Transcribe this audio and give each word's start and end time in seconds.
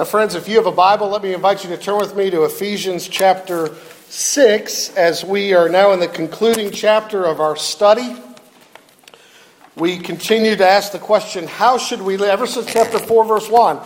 Now, 0.00 0.06
friends, 0.06 0.34
if 0.34 0.48
you 0.48 0.56
have 0.56 0.64
a 0.64 0.72
Bible, 0.72 1.10
let 1.10 1.22
me 1.22 1.34
invite 1.34 1.62
you 1.62 1.68
to 1.68 1.76
turn 1.76 1.98
with 1.98 2.16
me 2.16 2.30
to 2.30 2.44
Ephesians 2.44 3.06
chapter 3.06 3.74
6 4.08 4.96
as 4.96 5.26
we 5.26 5.52
are 5.52 5.68
now 5.68 5.92
in 5.92 6.00
the 6.00 6.08
concluding 6.08 6.70
chapter 6.70 7.26
of 7.26 7.38
our 7.38 7.54
study. 7.54 8.16
We 9.76 9.98
continue 9.98 10.56
to 10.56 10.66
ask 10.66 10.92
the 10.92 10.98
question 10.98 11.46
how 11.46 11.76
should 11.76 12.00
we 12.00 12.16
live? 12.16 12.30
Ever 12.30 12.46
since 12.46 12.72
chapter 12.72 12.98
4, 12.98 13.24
verse 13.26 13.50
1, 13.50 13.78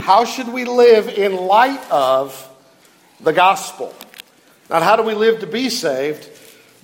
how 0.00 0.26
should 0.26 0.48
we 0.48 0.66
live 0.66 1.08
in 1.08 1.34
light 1.34 1.90
of 1.90 2.46
the 3.22 3.32
gospel? 3.32 3.94
Not 4.68 4.82
how 4.82 4.96
do 4.96 5.02
we 5.02 5.14
live 5.14 5.40
to 5.40 5.46
be 5.46 5.70
saved, 5.70 6.28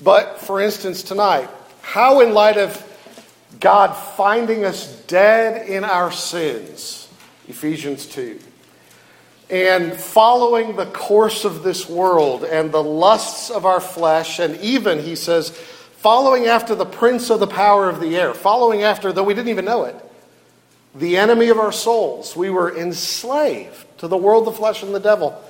but 0.02 0.40
for 0.40 0.58
instance, 0.58 1.02
tonight, 1.02 1.50
how 1.82 2.20
in 2.20 2.32
light 2.32 2.56
of 2.56 2.82
God 3.60 3.92
finding 3.92 4.64
us 4.64 5.02
dead 5.02 5.68
in 5.68 5.84
our 5.84 6.10
sins, 6.10 7.08
Ephesians 7.46 8.06
2, 8.06 8.40
and 9.50 9.92
following 9.94 10.76
the 10.76 10.86
course 10.86 11.44
of 11.44 11.62
this 11.62 11.88
world 11.88 12.44
and 12.44 12.70
the 12.70 12.82
lusts 12.82 13.50
of 13.50 13.66
our 13.66 13.80
flesh, 13.80 14.38
and 14.38 14.56
even, 14.60 15.00
he 15.00 15.16
says, 15.16 15.50
following 15.50 16.46
after 16.46 16.74
the 16.74 16.86
prince 16.86 17.30
of 17.30 17.40
the 17.40 17.46
power 17.46 17.88
of 17.88 18.00
the 18.00 18.16
air, 18.16 18.32
following 18.32 18.82
after, 18.82 19.12
though 19.12 19.24
we 19.24 19.34
didn't 19.34 19.48
even 19.48 19.64
know 19.64 19.84
it, 19.84 19.96
the 20.94 21.16
enemy 21.16 21.48
of 21.48 21.58
our 21.58 21.72
souls. 21.72 22.34
We 22.34 22.50
were 22.50 22.76
enslaved 22.76 23.86
to 23.98 24.08
the 24.08 24.16
world, 24.16 24.46
the 24.46 24.52
flesh, 24.52 24.82
and 24.82 24.94
the 24.94 25.00
devil. 25.00 25.40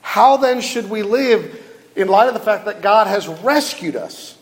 How 0.00 0.36
then 0.36 0.60
should 0.60 0.88
we 0.88 1.02
live 1.02 1.60
in 1.96 2.08
light 2.08 2.28
of 2.28 2.34
the 2.34 2.40
fact 2.40 2.64
that 2.64 2.82
God 2.82 3.08
has 3.08 3.28
rescued 3.28 3.96
us, 3.96 4.36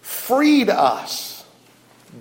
freed 0.00 0.68
us, 0.68 1.44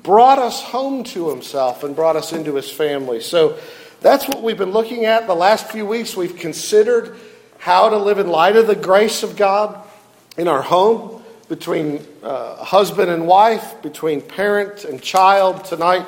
brought 0.04 0.40
us 0.40 0.62
home 0.62 1.04
to 1.06 1.30
himself, 1.30 1.84
and 1.84 1.96
brought 1.96 2.16
us 2.16 2.34
into 2.34 2.56
his 2.56 2.72
family? 2.72 3.20
So 3.20 3.60
that's 4.06 4.28
what 4.28 4.44
we've 4.44 4.58
been 4.58 4.70
looking 4.70 5.06
at 5.06 5.26
the 5.26 5.34
last 5.34 5.72
few 5.72 5.84
weeks. 5.84 6.16
We've 6.16 6.38
considered 6.38 7.18
how 7.58 7.90
to 7.90 7.98
live 7.98 8.20
in 8.20 8.28
light 8.28 8.56
of 8.56 8.68
the 8.68 8.76
grace 8.76 9.24
of 9.24 9.36
God 9.36 9.84
in 10.38 10.48
our 10.48 10.62
home, 10.62 11.24
between 11.50 12.06
uh, 12.22 12.64
husband 12.64 13.10
and 13.10 13.26
wife, 13.26 13.82
between 13.82 14.22
parent 14.22 14.84
and 14.84 15.02
child. 15.02 15.66
Tonight, 15.66 16.06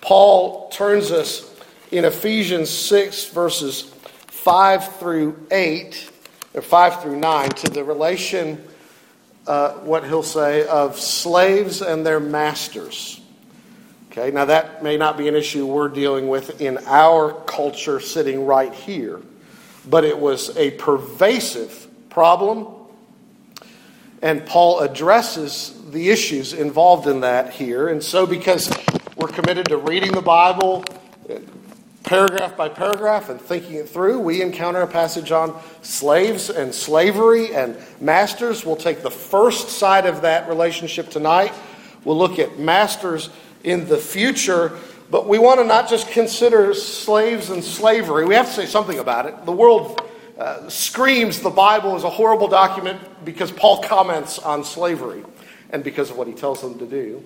Paul 0.00 0.70
turns 0.70 1.12
us 1.12 1.54
in 1.92 2.04
Ephesians 2.04 2.68
6, 2.68 3.28
verses 3.28 3.82
5 4.26 4.96
through 4.96 5.46
8, 5.52 6.10
or 6.54 6.62
5 6.62 7.02
through 7.02 7.20
9, 7.20 7.48
to 7.48 7.70
the 7.70 7.84
relation, 7.84 8.66
uh, 9.46 9.74
what 9.74 10.02
he'll 10.02 10.24
say, 10.24 10.66
of 10.66 10.98
slaves 10.98 11.80
and 11.80 12.04
their 12.04 12.18
masters. 12.18 13.20
Okay, 14.18 14.30
now 14.30 14.46
that 14.46 14.82
may 14.82 14.96
not 14.96 15.18
be 15.18 15.28
an 15.28 15.34
issue 15.34 15.66
we're 15.66 15.90
dealing 15.90 16.28
with 16.28 16.62
in 16.62 16.78
our 16.86 17.34
culture 17.44 18.00
sitting 18.00 18.46
right 18.46 18.72
here, 18.72 19.20
but 19.90 20.04
it 20.04 20.18
was 20.18 20.56
a 20.56 20.70
pervasive 20.70 21.86
problem, 22.08 22.66
and 24.22 24.46
Paul 24.46 24.80
addresses 24.80 25.78
the 25.90 26.08
issues 26.08 26.54
involved 26.54 27.06
in 27.06 27.20
that 27.20 27.52
here. 27.52 27.88
And 27.88 28.02
so, 28.02 28.26
because 28.26 28.72
we're 29.16 29.28
committed 29.28 29.66
to 29.66 29.76
reading 29.76 30.12
the 30.12 30.22
Bible 30.22 30.82
uh, 31.28 31.34
paragraph 32.04 32.56
by 32.56 32.70
paragraph 32.70 33.28
and 33.28 33.38
thinking 33.38 33.74
it 33.74 33.88
through, 33.90 34.20
we 34.20 34.40
encounter 34.40 34.80
a 34.80 34.86
passage 34.86 35.30
on 35.30 35.60
slaves 35.82 36.48
and 36.48 36.74
slavery 36.74 37.54
and 37.54 37.76
masters. 38.00 38.64
We'll 38.64 38.76
take 38.76 39.02
the 39.02 39.10
first 39.10 39.68
side 39.68 40.06
of 40.06 40.22
that 40.22 40.48
relationship 40.48 41.10
tonight. 41.10 41.52
We'll 42.02 42.16
look 42.16 42.38
at 42.38 42.58
masters 42.58 43.28
in 43.66 43.86
the 43.88 43.98
future, 43.98 44.72
but 45.10 45.28
we 45.28 45.38
want 45.38 45.60
to 45.60 45.64
not 45.64 45.90
just 45.90 46.08
consider 46.08 46.72
slaves 46.72 47.50
and 47.50 47.62
slavery. 47.62 48.24
We 48.24 48.34
have 48.34 48.46
to 48.46 48.52
say 48.52 48.66
something 48.66 48.98
about 48.98 49.26
it. 49.26 49.44
The 49.44 49.52
world 49.52 50.00
uh, 50.38 50.68
screams 50.68 51.40
the 51.40 51.50
Bible 51.50 51.96
is 51.96 52.04
a 52.04 52.10
horrible 52.10 52.48
document 52.48 53.00
because 53.24 53.50
Paul 53.50 53.82
comments 53.82 54.38
on 54.38 54.64
slavery 54.64 55.24
and 55.70 55.82
because 55.82 56.10
of 56.10 56.16
what 56.16 56.28
he 56.28 56.32
tells 56.32 56.62
them 56.62 56.78
to 56.78 56.86
do. 56.86 57.22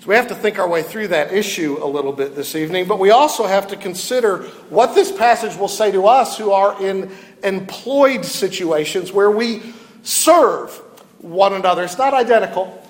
So 0.00 0.08
we 0.08 0.14
have 0.14 0.28
to 0.28 0.34
think 0.34 0.58
our 0.58 0.68
way 0.68 0.82
through 0.82 1.08
that 1.08 1.32
issue 1.32 1.78
a 1.82 1.86
little 1.86 2.12
bit 2.12 2.36
this 2.36 2.54
evening, 2.54 2.86
but 2.86 2.98
we 2.98 3.10
also 3.10 3.46
have 3.46 3.66
to 3.68 3.76
consider 3.76 4.42
what 4.68 4.94
this 4.94 5.10
passage 5.10 5.56
will 5.56 5.68
say 5.68 5.90
to 5.90 6.06
us 6.06 6.36
who 6.36 6.52
are 6.52 6.80
in 6.82 7.10
employed 7.42 8.26
situations 8.26 9.10
where 9.10 9.30
we 9.30 9.62
serve 10.02 10.70
one 11.20 11.54
another. 11.54 11.82
It's 11.82 11.98
not 11.98 12.12
identical, 12.12 12.85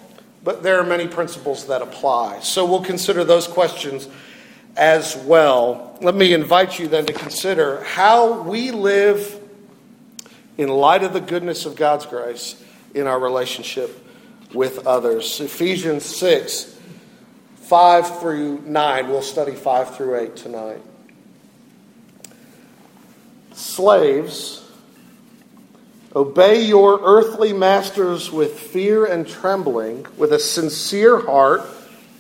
but 0.47 0.63
there 0.63 0.79
are 0.79 0.85
many 0.85 1.09
principles 1.09 1.67
that 1.67 1.83
apply. 1.83 2.39
So 2.39 2.65
we'll 2.65 2.85
consider 2.85 3.25
those 3.25 3.49
questions 3.49 4.09
as 4.77 5.17
well. 5.17 5.99
Let 6.01 6.15
me 6.15 6.33
invite 6.33 6.79
you 6.79 6.87
then 6.87 7.05
to 7.07 7.13
consider 7.13 7.83
how 7.83 8.43
we 8.43 8.71
live 8.71 9.41
in 10.57 10.69
light 10.69 11.03
of 11.03 11.13
the 11.13 11.21
goodness 11.21 11.67
of 11.67 11.75
God's 11.75 12.07
grace 12.07 12.63
in 12.95 13.09
our 13.09 13.19
relationship 13.19 14.01
with 14.55 14.87
others. 14.87 15.41
Ephesians 15.41 16.05
6 16.05 16.79
5 17.57 18.21
through 18.21 18.61
9. 18.61 19.09
We'll 19.09 19.23
study 19.23 19.57
5 19.57 19.97
through 19.97 20.17
8 20.21 20.37
tonight. 20.37 20.83
Slaves, 23.53 24.66
obey 26.17 26.65
your 26.65 26.99
earthly 27.03 27.53
masters 27.53 28.33
with 28.33 28.59
fear 28.59 29.05
and 29.05 29.29
trembling, 29.29 30.07
with 30.17 30.33
a 30.33 30.39
sincere 30.39 31.21
heart, 31.21 31.63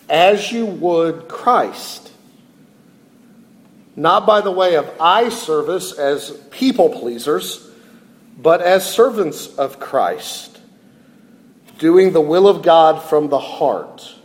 as 0.09 0.53
you 0.53 0.67
would 0.67 1.27
Christ. 1.27 2.13
Not 3.97 4.27
by 4.27 4.43
the 4.43 4.53
way 4.53 4.77
of 4.77 4.89
eye 5.01 5.31
service 5.31 5.93
as 5.93 6.31
people 6.51 6.91
pleasers, 6.91 7.69
but 8.37 8.61
as 8.61 8.89
servants 8.89 9.47
of 9.57 9.81
Christ, 9.81 10.61
doing 11.79 12.13
the 12.13 12.21
will 12.21 12.47
of 12.47 12.63
God 12.63 13.03
from 13.03 13.31
the 13.31 13.41
heart 13.41 14.17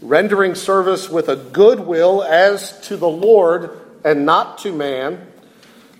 rendering 0.00 0.54
service 0.54 1.08
with 1.08 1.28
a 1.28 1.36
good 1.36 1.80
will 1.80 2.22
as 2.22 2.80
to 2.82 2.96
the 2.96 3.08
Lord 3.08 3.80
and 4.04 4.24
not 4.24 4.58
to 4.58 4.72
man, 4.72 5.26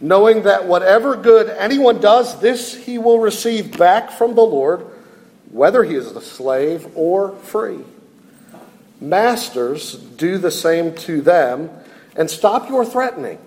knowing 0.00 0.42
that 0.42 0.66
whatever 0.66 1.16
good 1.16 1.48
anyone 1.48 2.00
does, 2.00 2.40
this 2.40 2.74
he 2.74 2.98
will 2.98 3.18
receive 3.18 3.76
back 3.76 4.10
from 4.10 4.34
the 4.34 4.42
Lord, 4.42 4.86
whether 5.50 5.82
he 5.82 5.94
is 5.94 6.06
a 6.12 6.20
slave 6.20 6.86
or 6.94 7.32
free. 7.36 7.80
Masters, 9.00 9.94
do 9.94 10.38
the 10.38 10.50
same 10.50 10.94
to 10.96 11.20
them, 11.20 11.70
and 12.16 12.30
stop 12.30 12.68
your 12.68 12.84
threatening, 12.84 13.38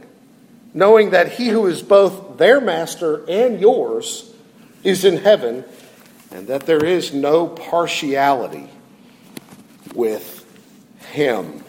knowing 0.73 1.11
that 1.11 1.33
he 1.33 1.49
who 1.49 1.67
is 1.67 1.81
both 1.81 2.37
their 2.37 2.61
master 2.61 3.23
and 3.29 3.59
yours 3.59 4.33
is 4.83 5.05
in 5.05 5.17
heaven, 5.17 5.63
and 6.31 6.47
that 6.47 6.65
there 6.65 6.83
is 6.83 7.13
no 7.13 7.47
partiality 7.47 8.69
with 9.93 10.45
him. 11.11 11.63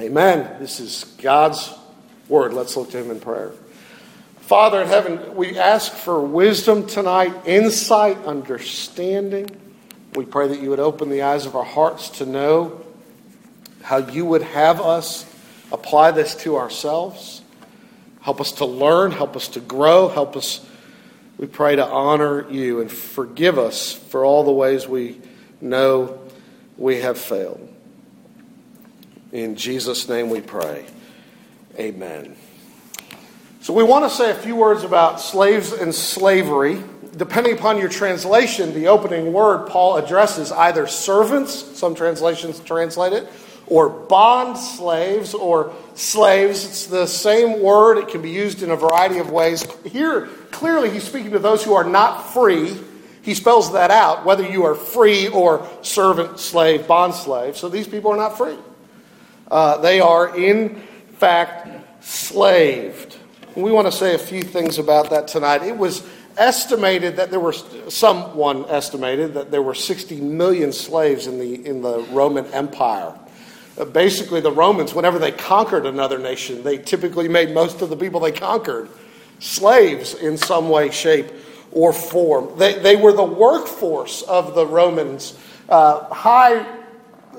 Amen. 0.00 0.58
This 0.58 0.80
is 0.80 1.04
God's 1.18 1.72
word. 2.28 2.52
Let's 2.52 2.76
look 2.76 2.90
to 2.90 2.98
him 2.98 3.10
in 3.10 3.20
prayer. 3.20 3.52
Father 4.46 4.80
in 4.80 4.86
heaven, 4.86 5.34
we 5.34 5.58
ask 5.58 5.92
for 5.92 6.20
wisdom 6.20 6.86
tonight, 6.86 7.34
insight, 7.46 8.16
understanding. 8.26 9.50
We 10.14 10.24
pray 10.24 10.46
that 10.46 10.62
you 10.62 10.70
would 10.70 10.78
open 10.78 11.08
the 11.08 11.22
eyes 11.22 11.46
of 11.46 11.56
our 11.56 11.64
hearts 11.64 12.10
to 12.18 12.26
know 12.26 12.80
how 13.82 13.96
you 13.96 14.24
would 14.24 14.42
have 14.42 14.80
us 14.80 15.26
apply 15.72 16.12
this 16.12 16.36
to 16.36 16.58
ourselves. 16.58 17.42
Help 18.20 18.40
us 18.40 18.52
to 18.52 18.66
learn, 18.66 19.10
help 19.10 19.34
us 19.34 19.48
to 19.48 19.60
grow, 19.60 20.06
help 20.06 20.36
us, 20.36 20.64
we 21.38 21.48
pray, 21.48 21.74
to 21.74 21.84
honor 21.84 22.48
you 22.48 22.80
and 22.80 22.88
forgive 22.88 23.58
us 23.58 23.94
for 23.94 24.24
all 24.24 24.44
the 24.44 24.52
ways 24.52 24.86
we 24.86 25.20
know 25.60 26.20
we 26.78 27.00
have 27.00 27.18
failed. 27.18 27.68
In 29.32 29.56
Jesus' 29.56 30.08
name 30.08 30.30
we 30.30 30.40
pray. 30.40 30.86
Amen. 31.76 32.36
So, 33.66 33.72
we 33.72 33.82
want 33.82 34.04
to 34.04 34.10
say 34.16 34.30
a 34.30 34.34
few 34.34 34.54
words 34.54 34.84
about 34.84 35.20
slaves 35.20 35.72
and 35.72 35.92
slavery. 35.92 36.80
Depending 37.16 37.54
upon 37.54 37.78
your 37.78 37.88
translation, 37.88 38.72
the 38.72 38.86
opening 38.86 39.32
word 39.32 39.66
Paul 39.66 39.96
addresses 39.96 40.52
either 40.52 40.86
servants, 40.86 41.76
some 41.76 41.96
translations 41.96 42.60
translate 42.60 43.12
it, 43.12 43.26
or 43.66 43.88
bond 43.88 44.56
slaves 44.56 45.34
or 45.34 45.72
slaves. 45.96 46.64
It's 46.64 46.86
the 46.86 47.08
same 47.08 47.60
word. 47.60 47.98
It 47.98 48.06
can 48.06 48.22
be 48.22 48.30
used 48.30 48.62
in 48.62 48.70
a 48.70 48.76
variety 48.76 49.18
of 49.18 49.32
ways. 49.32 49.66
Here, 49.82 50.26
clearly, 50.52 50.90
he's 50.90 51.02
speaking 51.02 51.32
to 51.32 51.40
those 51.40 51.64
who 51.64 51.74
are 51.74 51.82
not 51.82 52.32
free. 52.32 52.72
He 53.22 53.34
spells 53.34 53.72
that 53.72 53.90
out, 53.90 54.24
whether 54.24 54.48
you 54.48 54.62
are 54.62 54.76
free 54.76 55.26
or 55.26 55.68
servant, 55.82 56.38
slave, 56.38 56.86
bond 56.86 57.14
slave. 57.14 57.56
So 57.56 57.68
these 57.68 57.88
people 57.88 58.12
are 58.12 58.16
not 58.16 58.38
free. 58.38 58.58
Uh, 59.50 59.78
they 59.78 59.98
are, 59.98 60.36
in 60.38 60.76
fact, 61.18 62.04
slaved. 62.04 63.15
We 63.56 63.72
want 63.72 63.86
to 63.86 63.92
say 63.92 64.14
a 64.14 64.18
few 64.18 64.42
things 64.42 64.76
about 64.78 65.08
that 65.10 65.28
tonight. 65.28 65.62
It 65.62 65.78
was 65.78 66.06
estimated 66.36 67.16
that 67.16 67.30
there 67.30 67.40
were, 67.40 67.54
someone 67.88 68.66
estimated 68.68 69.32
that 69.32 69.50
there 69.50 69.62
were 69.62 69.74
60 69.74 70.20
million 70.20 70.74
slaves 70.74 71.26
in 71.26 71.38
the, 71.38 71.66
in 71.66 71.80
the 71.80 72.00
Roman 72.10 72.44
Empire. 72.52 73.14
uh, 73.78 73.86
basically 73.86 74.42
the 74.42 74.52
Romans, 74.52 74.92
whenever 74.94 75.18
they 75.18 75.32
conquered 75.32 75.86
another 75.86 76.18
nation, 76.18 76.62
they 76.64 76.76
typically 76.76 77.28
made 77.28 77.54
most 77.54 77.80
of 77.80 77.88
the 77.88 77.96
people 77.96 78.20
they 78.20 78.30
conquered 78.30 78.90
slaves 79.38 80.12
in 80.12 80.36
some 80.36 80.68
way, 80.68 80.90
shape, 80.90 81.32
or 81.72 81.94
form. 81.94 82.58
They, 82.58 82.78
they 82.78 82.96
were 82.96 83.12
the 83.12 83.24
workforce 83.24 84.20
of 84.22 84.54
the 84.54 84.66
Romans. 84.66 85.38
Uh, 85.66 86.04
high 86.12 86.60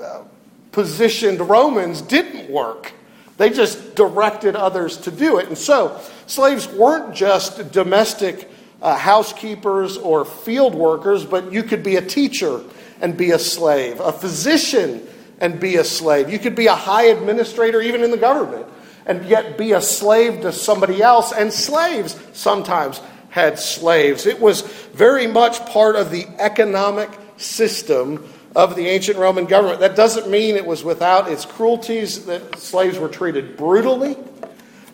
uh, 0.00 0.24
positioned 0.72 1.40
Romans 1.40 2.02
didn't 2.02 2.50
work, 2.50 2.92
they 3.38 3.50
just 3.50 3.94
directed 3.94 4.54
others 4.56 4.98
to 4.98 5.10
do 5.10 5.38
it. 5.38 5.48
And 5.48 5.56
so, 5.56 5.98
slaves 6.26 6.68
weren't 6.68 7.14
just 7.14 7.72
domestic 7.72 8.50
uh, 8.82 8.96
housekeepers 8.96 9.96
or 9.96 10.24
field 10.24 10.74
workers, 10.74 11.24
but 11.24 11.52
you 11.52 11.62
could 11.62 11.82
be 11.82 11.96
a 11.96 12.02
teacher 12.02 12.62
and 13.00 13.16
be 13.16 13.30
a 13.30 13.38
slave, 13.38 14.00
a 14.00 14.12
physician 14.12 15.06
and 15.40 15.60
be 15.60 15.76
a 15.76 15.84
slave. 15.84 16.30
You 16.30 16.38
could 16.38 16.54
be 16.54 16.66
a 16.66 16.74
high 16.74 17.04
administrator, 17.04 17.80
even 17.80 18.02
in 18.02 18.10
the 18.10 18.16
government, 18.16 18.66
and 19.06 19.24
yet 19.24 19.56
be 19.56 19.72
a 19.72 19.80
slave 19.80 20.40
to 20.42 20.52
somebody 20.52 21.00
else. 21.00 21.32
And 21.32 21.52
slaves 21.52 22.18
sometimes 22.32 23.00
had 23.30 23.58
slaves. 23.58 24.26
It 24.26 24.40
was 24.40 24.62
very 24.62 25.28
much 25.28 25.64
part 25.66 25.96
of 25.96 26.10
the 26.10 26.26
economic 26.38 27.10
system 27.36 28.28
of 28.58 28.74
the 28.74 28.88
ancient 28.88 29.16
Roman 29.16 29.44
government. 29.44 29.78
That 29.78 29.94
doesn't 29.94 30.28
mean 30.28 30.56
it 30.56 30.66
was 30.66 30.82
without 30.82 31.30
its 31.30 31.44
cruelties, 31.44 32.26
that 32.26 32.58
slaves 32.58 32.98
were 32.98 33.08
treated 33.08 33.56
brutally. 33.56 34.16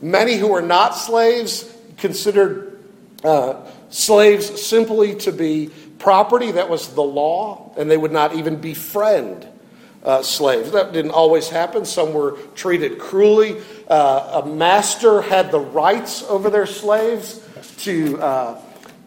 Many 0.02 0.37
who 0.37 0.49
were 0.49 0.61
not 0.61 0.90
slaves 0.90 1.75
considered 1.96 2.78
uh, 3.25 3.66
slaves 3.88 4.61
simply 4.62 5.14
to 5.16 5.32
be 5.32 5.70
property. 5.99 6.52
That 6.52 6.69
was 6.69 6.93
the 6.94 7.02
law, 7.02 7.72
and 7.78 7.90
they 7.90 7.96
would 7.96 8.12
not 8.12 8.34
even 8.34 8.61
befriend 8.61 9.49
uh, 10.02 10.22
slaves. 10.22 10.72
That 10.72 10.93
didn't 10.93 11.12
always 11.12 11.49
happen. 11.49 11.87
Some 11.87 12.12
were 12.12 12.32
treated 12.55 12.99
cruelly. 12.99 13.62
Uh, 13.88 14.43
a 14.44 14.46
master 14.46 15.22
had 15.22 15.50
the 15.50 15.60
rights 15.60 16.22
over 16.25 16.50
their 16.50 16.67
slaves 16.67 17.40
to, 17.78 18.20
uh, 18.20 18.60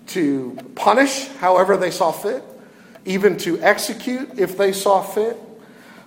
to 0.08 0.58
punish 0.74 1.28
however 1.36 1.78
they 1.78 1.92
saw 1.92 2.12
fit, 2.12 2.44
even 3.08 3.38
to 3.38 3.60
execute 3.62 4.38
if 4.38 4.58
they 4.58 4.72
saw 4.72 5.02
fit. 5.02 5.38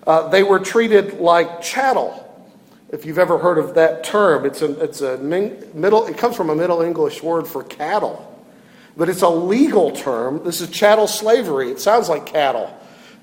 Uh, 0.06 0.28
they 0.28 0.42
were 0.42 0.58
treated 0.58 1.14
like 1.20 1.62
chattel. 1.62 2.26
If 2.90 3.06
you've 3.06 3.18
ever 3.18 3.38
heard 3.38 3.58
of 3.58 3.74
that 3.74 4.04
term, 4.04 4.44
it's 4.44 4.62
a, 4.62 4.80
it's 4.80 5.00
a 5.00 5.18
middle, 5.18 6.06
it 6.06 6.18
comes 6.18 6.36
from 6.36 6.50
a 6.50 6.54
Middle 6.54 6.82
English 6.82 7.22
word 7.22 7.46
for 7.46 7.62
cattle, 7.64 8.26
but 8.96 9.08
it's 9.08 9.22
a 9.22 9.28
legal 9.28 9.92
term. 9.92 10.42
This 10.44 10.60
is 10.60 10.70
chattel 10.70 11.06
slavery. 11.06 11.70
It 11.70 11.80
sounds 11.80 12.08
like 12.08 12.26
cattle. 12.26 12.76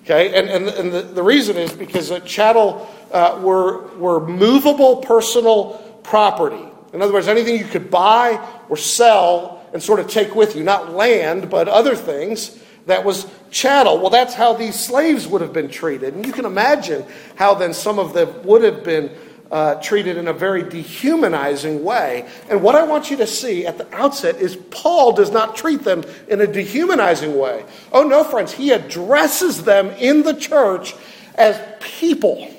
Okay, 0.04 0.40
and, 0.40 0.48
and, 0.50 0.70
and 0.70 0.94
the, 0.94 1.02
the 1.02 1.24
reason 1.24 1.58
is 1.58 1.74
because 1.74 2.14
chattel 2.24 2.88
uh, 3.12 3.40
were, 3.44 3.88
were 3.98 4.26
movable 4.26 4.98
personal 4.98 6.00
property. 6.04 6.64
In 6.94 7.02
other 7.02 7.12
words, 7.12 7.28
anything 7.28 7.58
you 7.58 7.66
could 7.66 7.92
buy 7.92 8.42
or 8.70 8.78
sell 8.78 9.68
and 9.74 9.84
sort 9.84 10.00
of 10.00 10.08
take 10.08 10.34
with 10.34 10.56
you, 10.56 10.64
not 10.64 10.94
land, 10.94 11.50
but 11.50 11.68
other 11.68 11.94
things, 11.94 12.58
that 12.86 13.04
was 13.04 13.26
chattel. 13.52 14.00
Well, 14.00 14.10
that's 14.10 14.34
how 14.34 14.54
these 14.54 14.80
slaves 14.80 15.28
would 15.28 15.42
have 15.42 15.54
been 15.54 15.70
treated. 15.70 16.14
And 16.14 16.26
you 16.26 16.34
can 16.34 16.46
imagine 16.46 17.06
how 17.36 17.56
then 17.56 17.74
some 17.74 18.00
of 18.00 18.14
them 18.14 18.44
would 18.44 18.64
have 18.64 18.84
been 18.84 19.12
uh, 19.52 19.76
treated 19.76 20.18
in 20.18 20.28
a 20.28 20.34
very 20.34 20.64
dehumanizing 20.64 21.84
way. 21.84 22.28
And 22.50 22.62
what 22.62 22.76
I 22.76 22.84
want 22.84 23.10
you 23.10 23.18
to 23.18 23.28
see 23.28 23.66
at 23.66 23.78
the 23.78 23.94
outset 23.96 24.38
is 24.38 24.56
Paul 24.56 25.14
does 25.14 25.32
not 25.32 25.56
treat 25.56 25.84
them 25.84 26.04
in 26.28 26.42
a 26.42 26.48
dehumanizing 26.48 27.38
way. 27.38 27.66
Oh, 27.92 28.04
no, 28.04 28.24
friends. 28.24 28.52
He 28.52 28.72
addresses 28.72 29.64
them 29.64 29.90
in 29.92 30.24
the 30.24 30.34
church 30.34 30.96
as 31.36 31.62
people 31.80 32.54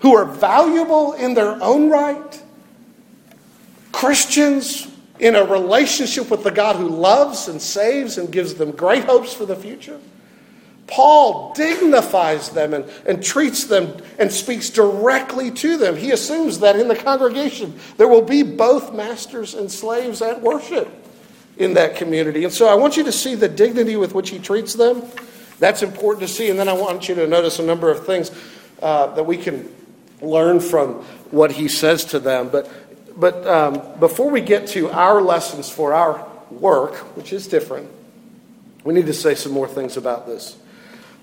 who 0.00 0.16
are 0.16 0.24
valuable 0.24 1.12
in 1.12 1.34
their 1.34 1.62
own 1.62 1.88
right, 1.88 2.42
Christians 3.92 4.91
in 5.22 5.36
a 5.36 5.44
relationship 5.44 6.28
with 6.30 6.42
the 6.42 6.50
God 6.50 6.74
who 6.74 6.88
loves 6.88 7.46
and 7.46 7.62
saves 7.62 8.18
and 8.18 8.30
gives 8.30 8.54
them 8.54 8.72
great 8.72 9.04
hopes 9.04 9.32
for 9.32 9.46
the 9.46 9.54
future. 9.54 10.00
Paul 10.88 11.54
dignifies 11.54 12.50
them 12.50 12.74
and, 12.74 12.84
and 13.06 13.22
treats 13.22 13.64
them 13.64 13.96
and 14.18 14.32
speaks 14.32 14.68
directly 14.68 15.52
to 15.52 15.78
them. 15.78 15.96
He 15.96 16.10
assumes 16.10 16.58
that 16.58 16.74
in 16.74 16.88
the 16.88 16.96
congregation 16.96 17.78
there 17.98 18.08
will 18.08 18.22
be 18.22 18.42
both 18.42 18.92
masters 18.92 19.54
and 19.54 19.70
slaves 19.70 20.20
at 20.20 20.42
worship 20.42 20.90
in 21.56 21.74
that 21.74 21.94
community. 21.94 22.42
And 22.42 22.52
so 22.52 22.66
I 22.66 22.74
want 22.74 22.96
you 22.96 23.04
to 23.04 23.12
see 23.12 23.36
the 23.36 23.48
dignity 23.48 23.94
with 23.94 24.14
which 24.14 24.30
he 24.30 24.40
treats 24.40 24.74
them. 24.74 25.04
That's 25.60 25.84
important 25.84 26.26
to 26.26 26.34
see. 26.34 26.50
And 26.50 26.58
then 26.58 26.68
I 26.68 26.72
want 26.72 27.08
you 27.08 27.14
to 27.14 27.28
notice 27.28 27.60
a 27.60 27.64
number 27.64 27.90
of 27.90 28.04
things 28.04 28.32
uh, 28.82 29.06
that 29.14 29.22
we 29.22 29.36
can 29.36 29.72
learn 30.20 30.58
from 30.58 30.94
what 31.30 31.52
he 31.52 31.68
says 31.68 32.04
to 32.06 32.18
them. 32.18 32.48
But, 32.48 32.68
but 33.16 33.46
um, 33.46 33.82
before 34.00 34.30
we 34.30 34.40
get 34.40 34.68
to 34.68 34.90
our 34.90 35.20
lessons 35.20 35.70
for 35.70 35.92
our 35.92 36.26
work, 36.50 36.94
which 37.16 37.32
is 37.32 37.46
different, 37.46 37.90
we 38.84 38.94
need 38.94 39.06
to 39.06 39.14
say 39.14 39.34
some 39.34 39.52
more 39.52 39.68
things 39.68 39.96
about 39.96 40.26
this. 40.26 40.56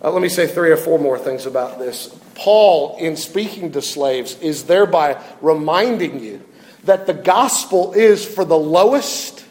Uh, 0.01 0.12
let 0.12 0.21
me 0.21 0.30
say 0.30 0.47
three 0.47 0.71
or 0.71 0.77
four 0.77 0.97
more 0.97 1.19
things 1.19 1.45
about 1.45 1.77
this. 1.77 2.15
Paul, 2.36 2.95
in 2.97 3.18
speaking 3.18 3.74
to 3.74 3.81
slaves, 3.81 4.39
is 4.39 4.63
thereby 4.63 5.21
reminding 5.41 6.24
you 6.24 6.41
that 6.86 7.06
the 7.06 7.13
gospel 7.13 7.94
is 7.94 8.25
for 8.25 8.45
the 8.45 8.57
lowest 8.57 9.44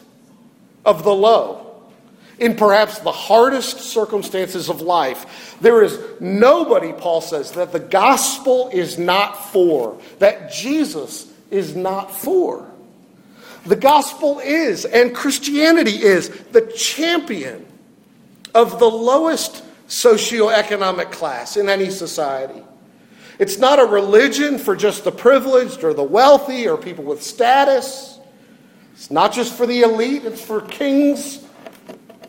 of 0.85 1.03
the 1.03 1.13
low. 1.13 1.65
In 2.39 2.55
perhaps 2.55 2.99
the 2.99 3.11
hardest 3.11 3.81
circumstances 3.81 4.69
of 4.69 4.81
life, 4.81 5.57
there 5.61 5.83
is 5.83 5.99
nobody, 6.19 6.93
Paul 6.93 7.21
says, 7.21 7.51
that 7.51 7.73
the 7.73 7.79
gospel 7.79 8.69
is 8.73 8.97
not 8.97 9.51
for, 9.51 9.99
that 10.19 10.51
Jesus 10.51 11.28
is 11.51 11.75
not 11.75 12.11
for. 12.13 12.69
The 13.65 13.75
gospel 13.75 14.39
is, 14.39 14.85
and 14.85 15.13
Christianity 15.13 16.01
is, 16.01 16.29
the 16.51 16.61
champion 16.75 17.65
of 18.55 18.79
the 18.79 18.89
lowest 18.89 19.63
socioeconomic 19.87 21.11
class 21.11 21.57
in 21.57 21.69
any 21.69 21.89
society. 21.89 22.63
It's 23.37 23.57
not 23.57 23.79
a 23.79 23.85
religion 23.85 24.57
for 24.57 24.75
just 24.75 25.03
the 25.03 25.11
privileged 25.11 25.83
or 25.83 25.93
the 25.93 26.03
wealthy 26.03 26.67
or 26.67 26.77
people 26.77 27.03
with 27.03 27.23
status. 27.23 28.19
It's 28.93 29.09
not 29.09 29.33
just 29.33 29.53
for 29.55 29.65
the 29.65 29.81
elite, 29.81 30.25
it's 30.25 30.43
for 30.43 30.61
kings 30.61 31.45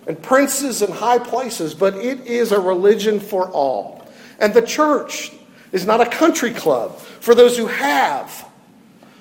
and 0.06 0.20
princes 0.22 0.82
and 0.82 0.92
high 0.92 1.18
places, 1.18 1.74
but 1.74 1.94
it 1.96 2.26
is 2.26 2.52
a 2.52 2.60
religion 2.60 3.20
for 3.20 3.48
all. 3.50 4.06
And 4.38 4.54
the 4.54 4.62
church 4.62 5.32
is 5.72 5.84
not 5.84 6.00
a 6.00 6.06
country 6.06 6.52
club 6.52 6.98
for 6.98 7.34
those 7.34 7.56
who 7.56 7.66
have, 7.66 8.48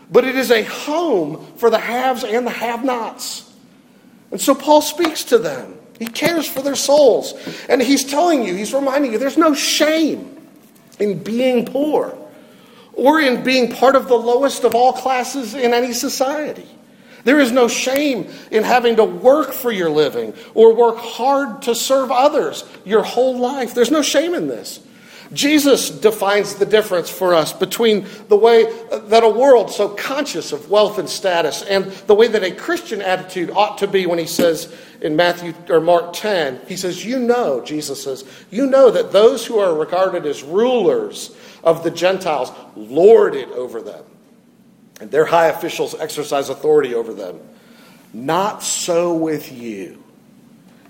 but 0.09 0.25
it 0.25 0.35
is 0.35 0.51
a 0.51 0.63
home 0.63 1.45
for 1.57 1.69
the 1.69 1.79
haves 1.79 2.24
and 2.24 2.45
the 2.45 2.51
have 2.51 2.84
nots. 2.84 3.51
And 4.31 4.39
so 4.39 4.55
Paul 4.55 4.81
speaks 4.81 5.24
to 5.25 5.38
them. 5.38 5.75
He 5.98 6.07
cares 6.07 6.48
for 6.48 6.62
their 6.62 6.75
souls. 6.75 7.34
And 7.67 7.81
he's 7.81 8.05
telling 8.05 8.43
you, 8.43 8.55
he's 8.55 8.74
reminding 8.74 9.12
you, 9.12 9.19
there's 9.19 9.38
no 9.38 9.53
shame 9.53 10.38
in 11.00 11.24
being 11.24 11.65
poor 11.65 12.17
or 12.93 13.19
in 13.19 13.43
being 13.43 13.72
part 13.72 13.95
of 13.95 14.07
the 14.07 14.17
lowest 14.17 14.63
of 14.63 14.75
all 14.75 14.93
classes 14.93 15.53
in 15.53 15.74
any 15.74 15.93
society. 15.93 16.67
There 17.25 17.39
is 17.39 17.51
no 17.51 17.67
shame 17.67 18.29
in 18.50 18.63
having 18.63 18.95
to 18.95 19.03
work 19.03 19.51
for 19.51 19.72
your 19.72 19.89
living 19.89 20.34
or 20.53 20.74
work 20.74 20.98
hard 20.98 21.63
to 21.63 21.75
serve 21.75 22.12
others 22.12 22.63
your 22.86 23.03
whole 23.03 23.38
life. 23.38 23.74
There's 23.74 23.91
no 23.91 24.01
shame 24.01 24.34
in 24.34 24.48
this. 24.48 24.79
Jesus 25.31 25.91
defines 25.91 26.55
the 26.55 26.65
difference 26.65 27.09
for 27.09 27.36
us 27.36 27.53
between 27.53 28.07
the 28.29 28.36
way 28.36 28.65
that 28.91 29.24
a 29.24 29.29
world 29.29 29.69
so 29.69 29.89
conscious 29.89 30.51
of 30.51 30.71
wealth 30.71 30.98
and 30.98 31.07
status 31.07 31.62
and 31.62 31.86
the 32.07 32.15
way 32.15 32.27
that 32.27 32.43
a 32.43 32.51
Christian 32.51 33.01
attitude 33.01 33.51
ought 33.51 33.77
to 33.79 33.88
be 33.88 34.07
when 34.07 34.17
he 34.17 34.25
says 34.25 34.74
in 35.01 35.15
Matthew 35.15 35.53
or 35.69 35.81
Mark 35.81 36.13
10, 36.13 36.62
he 36.67 36.75
says, 36.75 37.05
You 37.05 37.19
know, 37.19 37.63
Jesus 37.63 38.03
says, 38.03 38.25
you 38.50 38.65
know 38.65 38.89
that 38.89 39.12
those 39.12 39.45
who 39.45 39.59
are 39.59 39.74
regarded 39.75 40.25
as 40.25 40.41
rulers 40.43 41.36
of 41.63 41.83
the 41.83 41.91
Gentiles 41.91 42.51
lord 42.75 43.36
it 43.36 43.50
over 43.50 43.81
them, 43.81 44.03
and 45.00 45.12
their 45.12 45.25
high 45.25 45.48
officials 45.48 45.93
exercise 45.93 46.50
authority 46.50 46.95
over 46.95 47.13
them. 47.13 47.39
Not 48.13 48.63
so 48.63 49.13
with 49.13 49.51
you. 49.51 50.03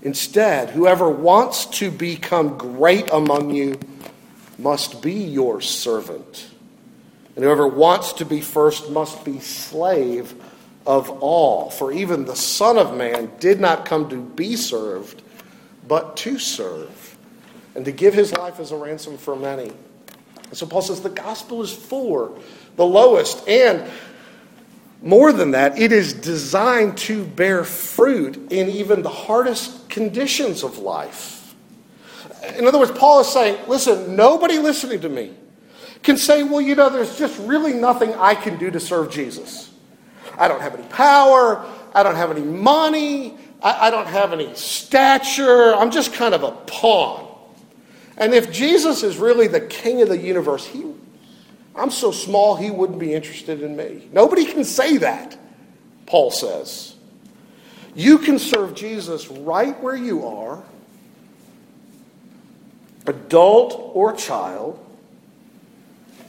Instead, 0.02 0.70
whoever 0.70 1.10
wants 1.10 1.66
to 1.66 1.90
become 1.90 2.56
great 2.56 3.10
among 3.12 3.50
you 3.50 3.78
must 4.60 5.02
be 5.02 5.14
your 5.14 5.60
servant. 5.60 6.48
And 7.34 7.44
whoever 7.44 7.66
wants 7.66 8.14
to 8.14 8.24
be 8.24 8.40
first 8.40 8.90
must 8.90 9.24
be 9.24 9.40
slave 9.40 10.34
of 10.86 11.10
all. 11.22 11.70
For 11.70 11.92
even 11.92 12.24
the 12.24 12.36
Son 12.36 12.76
of 12.76 12.96
Man 12.96 13.30
did 13.38 13.60
not 13.60 13.84
come 13.84 14.08
to 14.10 14.16
be 14.16 14.56
served, 14.56 15.22
but 15.86 16.16
to 16.18 16.38
serve, 16.38 17.16
and 17.74 17.84
to 17.84 17.92
give 17.92 18.14
his 18.14 18.32
life 18.32 18.60
as 18.60 18.72
a 18.72 18.76
ransom 18.76 19.16
for 19.16 19.36
many. 19.36 19.72
And 20.48 20.56
so 20.56 20.66
Paul 20.66 20.82
says 20.82 21.00
the 21.00 21.08
gospel 21.08 21.62
is 21.62 21.72
for 21.72 22.36
the 22.76 22.84
lowest. 22.84 23.46
And 23.48 23.88
more 25.02 25.32
than 25.32 25.52
that, 25.52 25.78
it 25.78 25.92
is 25.92 26.12
designed 26.12 26.98
to 26.98 27.24
bear 27.24 27.64
fruit 27.64 28.52
in 28.52 28.68
even 28.68 29.02
the 29.02 29.08
hardest 29.08 29.88
conditions 29.88 30.62
of 30.62 30.78
life. 30.78 31.39
In 32.56 32.66
other 32.66 32.78
words, 32.78 32.92
Paul 32.92 33.20
is 33.20 33.28
saying, 33.28 33.58
listen, 33.68 34.16
nobody 34.16 34.58
listening 34.58 35.00
to 35.00 35.08
me 35.08 35.34
can 36.02 36.16
say, 36.16 36.42
well, 36.42 36.60
you 36.60 36.74
know, 36.74 36.88
there's 36.88 37.18
just 37.18 37.38
really 37.40 37.74
nothing 37.74 38.14
I 38.14 38.34
can 38.34 38.58
do 38.58 38.70
to 38.70 38.80
serve 38.80 39.10
Jesus. 39.10 39.70
I 40.38 40.48
don't 40.48 40.60
have 40.60 40.74
any 40.74 40.86
power. 40.88 41.66
I 41.94 42.02
don't 42.02 42.14
have 42.14 42.30
any 42.30 42.40
money. 42.40 43.36
I, 43.62 43.88
I 43.88 43.90
don't 43.90 44.06
have 44.06 44.32
any 44.32 44.54
stature. 44.54 45.74
I'm 45.74 45.90
just 45.90 46.14
kind 46.14 46.34
of 46.34 46.42
a 46.42 46.52
pawn. 46.52 47.26
And 48.16 48.34
if 48.34 48.52
Jesus 48.52 49.02
is 49.02 49.16
really 49.16 49.46
the 49.46 49.60
king 49.60 50.02
of 50.02 50.08
the 50.08 50.18
universe, 50.18 50.66
he, 50.66 50.84
I'm 51.74 51.90
so 51.90 52.10
small 52.10 52.56
he 52.56 52.70
wouldn't 52.70 52.98
be 52.98 53.14
interested 53.14 53.62
in 53.62 53.76
me. 53.76 54.08
Nobody 54.12 54.44
can 54.44 54.64
say 54.64 54.98
that, 54.98 55.38
Paul 56.06 56.30
says. 56.30 56.94
You 57.94 58.18
can 58.18 58.38
serve 58.38 58.74
Jesus 58.74 59.28
right 59.28 59.78
where 59.82 59.96
you 59.96 60.26
are, 60.26 60.62
adult 63.06 63.92
or 63.94 64.14
child, 64.14 64.78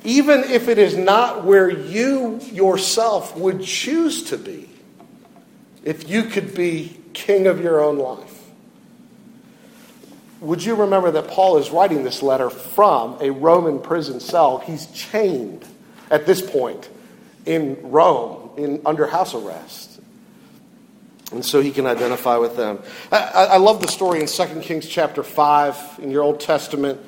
even 0.03 0.43
if 0.43 0.67
it 0.67 0.77
is 0.77 0.97
not 0.97 1.43
where 1.43 1.69
you 1.69 2.39
yourself 2.51 3.37
would 3.37 3.61
choose 3.63 4.23
to 4.23 4.37
be, 4.37 4.69
if 5.83 6.09
you 6.09 6.23
could 6.23 6.55
be 6.55 6.97
king 7.13 7.47
of 7.47 7.61
your 7.61 7.81
own 7.81 7.97
life. 7.97 8.41
Would 10.39 10.63
you 10.63 10.73
remember 10.73 11.11
that 11.11 11.27
Paul 11.27 11.57
is 11.59 11.69
writing 11.69 12.03
this 12.03 12.23
letter 12.23 12.49
from 12.49 13.17
a 13.21 13.29
Roman 13.29 13.79
prison 13.79 14.19
cell? 14.19 14.57
He's 14.57 14.87
chained 14.87 15.63
at 16.09 16.25
this 16.25 16.41
point 16.41 16.89
in 17.45 17.77
Rome, 17.83 18.49
in, 18.57 18.81
under 18.85 19.05
house 19.05 19.35
arrest. 19.35 19.90
And 21.31 21.45
so 21.45 21.61
he 21.61 21.71
can 21.71 21.85
identify 21.85 22.37
with 22.37 22.57
them. 22.57 22.79
I, 23.11 23.47
I 23.51 23.57
love 23.57 23.81
the 23.81 23.87
story 23.87 24.19
in 24.19 24.27
2 24.27 24.61
Kings 24.61 24.85
chapter 24.85 25.23
5 25.23 25.99
in 26.01 26.11
your 26.11 26.23
Old 26.23 26.39
Testament. 26.41 26.99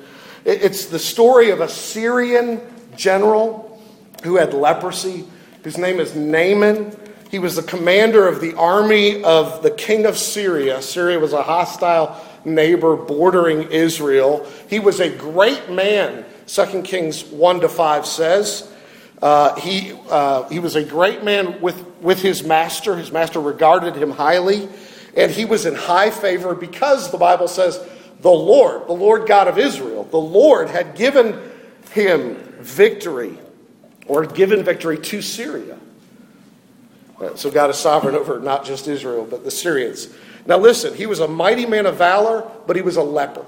It's 0.44 0.86
the 0.86 0.98
story 0.98 1.50
of 1.50 1.60
a 1.60 1.68
Syrian 1.68 2.60
general 2.96 3.80
who 4.22 4.36
had 4.36 4.54
leprosy. 4.54 5.24
His 5.62 5.78
name 5.78 6.00
is 6.00 6.14
Naaman. 6.14 6.96
He 7.30 7.38
was 7.38 7.56
the 7.56 7.62
commander 7.62 8.28
of 8.28 8.40
the 8.40 8.54
army 8.54 9.22
of 9.24 9.62
the 9.62 9.70
king 9.70 10.06
of 10.06 10.16
Syria. 10.16 10.80
Syria 10.82 11.18
was 11.18 11.32
a 11.32 11.42
hostile 11.42 12.20
neighbor 12.44 12.96
bordering 12.96 13.70
Israel. 13.72 14.46
He 14.68 14.78
was 14.78 15.00
a 15.00 15.08
great 15.08 15.70
man, 15.70 16.24
2 16.46 16.82
Kings 16.82 17.24
1 17.24 17.60
to 17.60 17.68
5 17.68 18.06
says. 18.06 18.70
Uh, 19.22 19.54
he, 19.60 19.92
uh, 20.10 20.48
he 20.48 20.58
was 20.58 20.76
a 20.76 20.84
great 20.84 21.24
man 21.24 21.60
with, 21.60 21.82
with 22.00 22.20
his 22.20 22.42
master. 22.42 22.96
His 22.96 23.10
master 23.12 23.40
regarded 23.40 23.96
him 23.96 24.10
highly, 24.10 24.68
and 25.16 25.30
he 25.30 25.44
was 25.44 25.66
in 25.66 25.74
high 25.74 26.10
favor 26.10 26.54
because 26.54 27.10
the 27.10 27.18
Bible 27.18 27.48
says 27.48 27.80
the 28.20 28.30
Lord, 28.30 28.86
the 28.86 28.92
Lord 28.92 29.26
God 29.26 29.48
of 29.48 29.58
Israel, 29.58 30.04
the 30.04 30.16
Lord 30.16 30.68
had 30.68 30.94
given 30.94 31.38
him 31.92 32.36
victory 32.60 33.38
or 34.06 34.26
given 34.26 34.64
victory 34.64 34.98
to 34.98 35.22
Syria. 35.22 35.78
Uh, 37.20 37.34
so 37.36 37.50
God 37.50 37.70
is 37.70 37.76
sovereign 37.76 38.14
over 38.14 38.40
not 38.40 38.64
just 38.64 38.88
Israel, 38.88 39.26
but 39.28 39.44
the 39.44 39.50
Syrians. 39.50 40.08
Now 40.46 40.58
listen, 40.58 40.94
he 40.94 41.06
was 41.06 41.20
a 41.20 41.28
mighty 41.28 41.66
man 41.66 41.86
of 41.86 41.96
valor, 41.96 42.50
but 42.66 42.76
he 42.76 42.82
was 42.82 42.96
a 42.96 43.02
leper. 43.02 43.46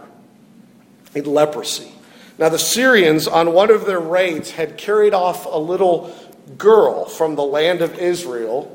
He 1.13 1.21
had 1.21 1.27
leprosy. 1.27 1.91
Now 2.39 2.49
the 2.49 2.59
Syrians, 2.59 3.27
on 3.27 3.53
one 3.53 3.71
of 3.71 3.87
their 3.87 4.01
raids, 4.01 4.51
had 4.51 4.77
carried 4.77 5.15
off 5.15 5.47
a 5.47 5.59
little 5.59 6.15
girl 6.59 7.07
from 7.07 7.35
the 7.35 7.45
land 7.45 7.81
of 7.81 7.99
Israel, 7.99 8.73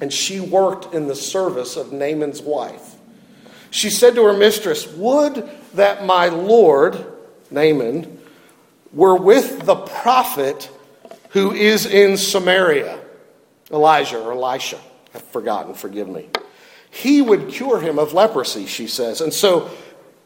and 0.00 0.12
she 0.12 0.40
worked 0.40 0.94
in 0.94 1.06
the 1.06 1.14
service 1.14 1.76
of 1.76 1.92
Naaman's 1.92 2.40
wife. 2.40 2.96
She 3.70 3.90
said 3.90 4.14
to 4.14 4.24
her 4.24 4.32
mistress, 4.32 4.86
Would 4.86 5.48
that 5.74 6.04
my 6.04 6.28
lord, 6.28 7.06
Naaman, 7.50 8.18
were 8.92 9.16
with 9.16 9.64
the 9.64 9.76
prophet 9.76 10.70
who 11.30 11.52
is 11.52 11.86
in 11.86 12.16
Samaria. 12.16 12.98
Elijah 13.70 14.20
or 14.20 14.32
Elisha. 14.32 14.78
I've 15.14 15.22
forgotten, 15.24 15.74
forgive 15.74 16.08
me. 16.08 16.28
He 16.90 17.22
would 17.22 17.48
cure 17.48 17.80
him 17.80 17.98
of 17.98 18.12
leprosy, 18.12 18.66
she 18.66 18.86
says. 18.86 19.22
And 19.22 19.32
so, 19.32 19.70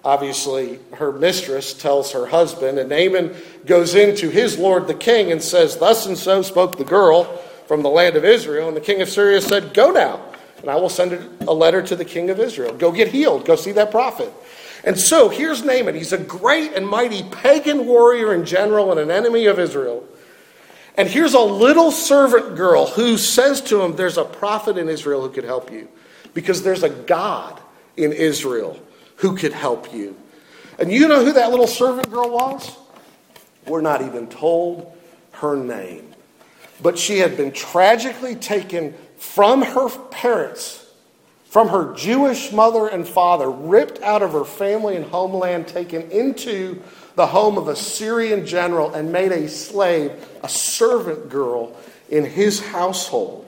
obviously, 0.06 0.78
her 0.94 1.10
mistress 1.10 1.74
tells 1.74 2.12
her 2.12 2.26
husband, 2.26 2.78
and 2.78 2.88
Naaman 2.88 3.34
goes 3.66 3.96
into 3.96 4.30
his 4.30 4.56
lord 4.56 4.86
the 4.86 4.94
king 4.94 5.32
and 5.32 5.42
says, 5.42 5.76
Thus 5.78 6.06
and 6.06 6.16
so 6.16 6.42
spoke 6.42 6.78
the 6.78 6.84
girl 6.84 7.24
from 7.66 7.82
the 7.82 7.88
land 7.88 8.14
of 8.14 8.24
Israel. 8.24 8.68
And 8.68 8.76
the 8.76 8.80
king 8.80 9.02
of 9.02 9.08
Syria 9.08 9.40
said, 9.40 9.74
Go 9.74 9.90
now, 9.90 10.24
and 10.60 10.70
I 10.70 10.76
will 10.76 10.88
send 10.88 11.12
a 11.40 11.52
letter 11.52 11.82
to 11.82 11.96
the 11.96 12.04
king 12.04 12.30
of 12.30 12.38
Israel. 12.38 12.72
Go 12.72 12.92
get 12.92 13.08
healed. 13.08 13.44
Go 13.44 13.56
see 13.56 13.72
that 13.72 13.90
prophet. 13.90 14.32
And 14.84 14.96
so 14.96 15.28
here's 15.28 15.64
Naaman. 15.64 15.96
He's 15.96 16.12
a 16.12 16.18
great 16.18 16.74
and 16.74 16.86
mighty 16.86 17.24
pagan 17.24 17.86
warrior 17.86 18.32
and 18.32 18.46
general 18.46 18.92
and 18.92 19.00
an 19.00 19.10
enemy 19.10 19.46
of 19.46 19.58
Israel. 19.58 20.06
And 20.96 21.08
here's 21.08 21.34
a 21.34 21.40
little 21.40 21.90
servant 21.90 22.54
girl 22.54 22.86
who 22.86 23.18
says 23.18 23.60
to 23.62 23.82
him, 23.82 23.96
There's 23.96 24.18
a 24.18 24.24
prophet 24.24 24.78
in 24.78 24.88
Israel 24.88 25.22
who 25.22 25.30
could 25.30 25.42
help 25.42 25.72
you 25.72 25.88
because 26.32 26.62
there's 26.62 26.84
a 26.84 26.90
God 26.90 27.60
in 27.96 28.12
Israel 28.12 28.80
who 29.16 29.36
could 29.36 29.52
help 29.52 29.92
you. 29.92 30.16
And 30.78 30.92
you 30.92 31.08
know 31.08 31.24
who 31.24 31.32
that 31.32 31.50
little 31.50 31.66
servant 31.66 32.10
girl 32.10 32.30
was? 32.30 32.76
We're 33.66 33.80
not 33.80 34.02
even 34.02 34.28
told 34.28 34.96
her 35.32 35.56
name. 35.56 36.14
But 36.82 36.98
she 36.98 37.18
had 37.18 37.36
been 37.36 37.52
tragically 37.52 38.34
taken 38.34 38.94
from 39.16 39.62
her 39.62 39.88
parents 39.88 40.86
from 41.56 41.68
her 41.68 41.94
Jewish 41.94 42.52
mother 42.52 42.86
and 42.86 43.08
father, 43.08 43.50
ripped 43.50 44.02
out 44.02 44.20
of 44.20 44.32
her 44.32 44.44
family 44.44 44.94
and 44.94 45.06
homeland, 45.06 45.66
taken 45.66 46.10
into 46.10 46.82
the 47.14 47.26
home 47.26 47.56
of 47.56 47.68
a 47.68 47.74
Syrian 47.74 48.44
general, 48.44 48.92
and 48.92 49.10
made 49.10 49.32
a 49.32 49.48
slave, 49.48 50.12
a 50.42 50.50
servant 50.50 51.30
girl 51.30 51.74
in 52.10 52.26
his 52.26 52.60
household. 52.60 53.45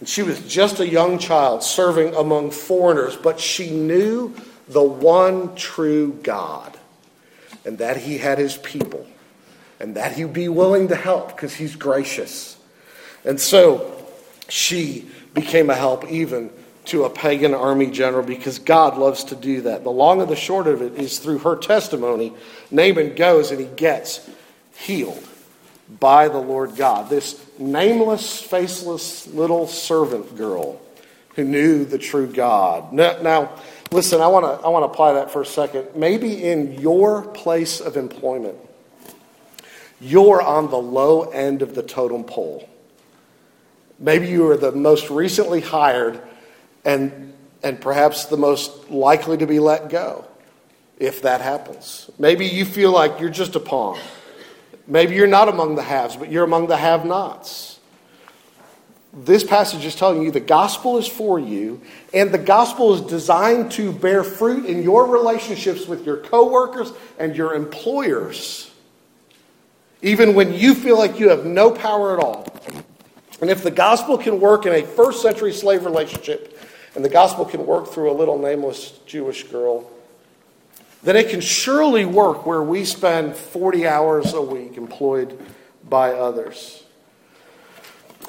And 0.00 0.08
she 0.08 0.22
was 0.22 0.40
just 0.40 0.80
a 0.80 0.88
young 0.88 1.18
child 1.18 1.62
serving 1.62 2.14
among 2.14 2.50
foreigners, 2.50 3.16
but 3.16 3.38
she 3.38 3.70
knew 3.70 4.34
the 4.66 4.82
one 4.82 5.54
true 5.54 6.18
God 6.22 6.76
and 7.64 7.78
that 7.78 7.98
he 7.98 8.18
had 8.18 8.38
his 8.38 8.56
people 8.56 9.06
and 9.78 9.94
that 9.96 10.12
he'd 10.12 10.32
be 10.32 10.48
willing 10.48 10.88
to 10.88 10.96
help 10.96 11.28
because 11.28 11.54
he's 11.54 11.76
gracious. 11.76 12.58
And 13.24 13.38
so 13.38 14.04
she 14.48 15.08
became 15.34 15.70
a 15.70 15.74
help 15.74 16.10
even 16.10 16.50
to 16.86 17.04
a 17.04 17.10
pagan 17.10 17.54
army 17.54 17.90
general 17.90 18.24
because 18.24 18.58
God 18.58 18.96
loves 18.96 19.24
to 19.24 19.36
do 19.36 19.60
that. 19.62 19.84
The 19.84 19.90
long 19.90 20.22
and 20.22 20.30
the 20.30 20.36
short 20.36 20.66
of 20.66 20.80
it 20.80 20.94
is 20.94 21.18
through 21.18 21.38
her 21.38 21.56
testimony, 21.56 22.32
Naaman 22.70 23.14
goes 23.14 23.50
and 23.50 23.60
he 23.60 23.66
gets 23.66 24.28
healed 24.74 25.26
by 25.98 26.28
the 26.28 26.38
Lord 26.38 26.76
God. 26.76 27.10
This 27.10 27.44
nameless, 27.58 28.40
faceless 28.40 29.26
little 29.26 29.66
servant 29.66 30.36
girl 30.36 30.80
who 31.36 31.44
knew 31.44 31.84
the 31.84 31.98
true 31.98 32.26
God. 32.26 32.92
Now, 32.92 33.20
now 33.22 33.50
listen, 33.90 34.20
I 34.20 34.28
want 34.28 34.44
to 34.44 34.64
I 34.64 34.68
want 34.68 34.84
to 34.84 34.90
apply 34.90 35.14
that 35.14 35.30
for 35.30 35.42
a 35.42 35.46
second. 35.46 35.88
Maybe 35.94 36.44
in 36.44 36.80
your 36.80 37.22
place 37.22 37.80
of 37.80 37.96
employment, 37.96 38.56
you're 40.00 40.40
on 40.40 40.70
the 40.70 40.78
low 40.78 41.22
end 41.30 41.62
of 41.62 41.74
the 41.74 41.82
totem 41.82 42.24
pole. 42.24 42.68
Maybe 43.98 44.28
you 44.28 44.48
are 44.50 44.56
the 44.56 44.72
most 44.72 45.10
recently 45.10 45.60
hired 45.60 46.22
and, 46.86 47.34
and 47.62 47.78
perhaps 47.78 48.24
the 48.24 48.38
most 48.38 48.90
likely 48.90 49.36
to 49.36 49.46
be 49.46 49.58
let 49.58 49.90
go 49.90 50.24
if 50.98 51.22
that 51.22 51.42
happens. 51.42 52.10
Maybe 52.18 52.46
you 52.46 52.64
feel 52.64 52.92
like 52.92 53.20
you're 53.20 53.28
just 53.28 53.56
a 53.56 53.60
pawn. 53.60 53.98
Maybe 54.90 55.14
you're 55.14 55.28
not 55.28 55.48
among 55.48 55.76
the 55.76 55.82
haves, 55.82 56.16
but 56.16 56.32
you're 56.32 56.42
among 56.42 56.66
the 56.66 56.76
have 56.76 57.04
nots. 57.04 57.78
This 59.12 59.44
passage 59.44 59.84
is 59.84 59.94
telling 59.94 60.22
you 60.22 60.32
the 60.32 60.40
gospel 60.40 60.98
is 60.98 61.06
for 61.06 61.38
you, 61.38 61.80
and 62.12 62.32
the 62.32 62.38
gospel 62.38 62.94
is 62.94 63.00
designed 63.02 63.70
to 63.72 63.92
bear 63.92 64.24
fruit 64.24 64.66
in 64.66 64.82
your 64.82 65.06
relationships 65.06 65.86
with 65.86 66.04
your 66.04 66.16
coworkers 66.16 66.92
and 67.20 67.36
your 67.36 67.54
employers, 67.54 68.72
even 70.02 70.34
when 70.34 70.54
you 70.54 70.74
feel 70.74 70.98
like 70.98 71.20
you 71.20 71.28
have 71.28 71.46
no 71.46 71.70
power 71.70 72.18
at 72.18 72.24
all. 72.24 72.46
And 73.40 73.48
if 73.48 73.62
the 73.62 73.70
gospel 73.70 74.18
can 74.18 74.40
work 74.40 74.66
in 74.66 74.72
a 74.72 74.82
first 74.82 75.22
century 75.22 75.52
slave 75.52 75.84
relationship, 75.84 76.58
and 76.96 77.04
the 77.04 77.08
gospel 77.08 77.44
can 77.44 77.64
work 77.64 77.88
through 77.88 78.10
a 78.10 78.14
little 78.14 78.38
nameless 78.38 78.90
Jewish 79.06 79.44
girl, 79.44 79.88
then 81.02 81.16
it 81.16 81.30
can 81.30 81.40
surely 81.40 82.04
work 82.04 82.44
where 82.44 82.62
we 82.62 82.84
spend 82.84 83.34
40 83.34 83.86
hours 83.86 84.32
a 84.34 84.42
week 84.42 84.76
employed 84.76 85.38
by 85.88 86.12
others. 86.12 86.84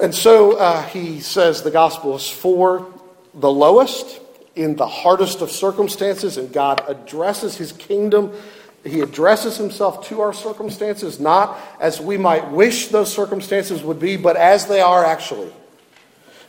And 0.00 0.14
so 0.14 0.56
uh, 0.56 0.82
he 0.82 1.20
says 1.20 1.62
the 1.62 1.70
gospel 1.70 2.16
is 2.16 2.28
for 2.28 2.92
the 3.34 3.50
lowest 3.50 4.20
in 4.54 4.76
the 4.76 4.86
hardest 4.86 5.40
of 5.40 5.50
circumstances, 5.50 6.36
and 6.36 6.52
God 6.52 6.82
addresses 6.88 7.56
his 7.56 7.72
kingdom. 7.72 8.32
He 8.84 9.00
addresses 9.00 9.56
himself 9.56 10.08
to 10.08 10.20
our 10.20 10.32
circumstances, 10.32 11.20
not 11.20 11.58
as 11.80 12.00
we 12.00 12.16
might 12.18 12.50
wish 12.50 12.88
those 12.88 13.12
circumstances 13.12 13.82
would 13.82 14.00
be, 14.00 14.16
but 14.16 14.36
as 14.36 14.66
they 14.66 14.80
are 14.80 15.04
actually. 15.04 15.52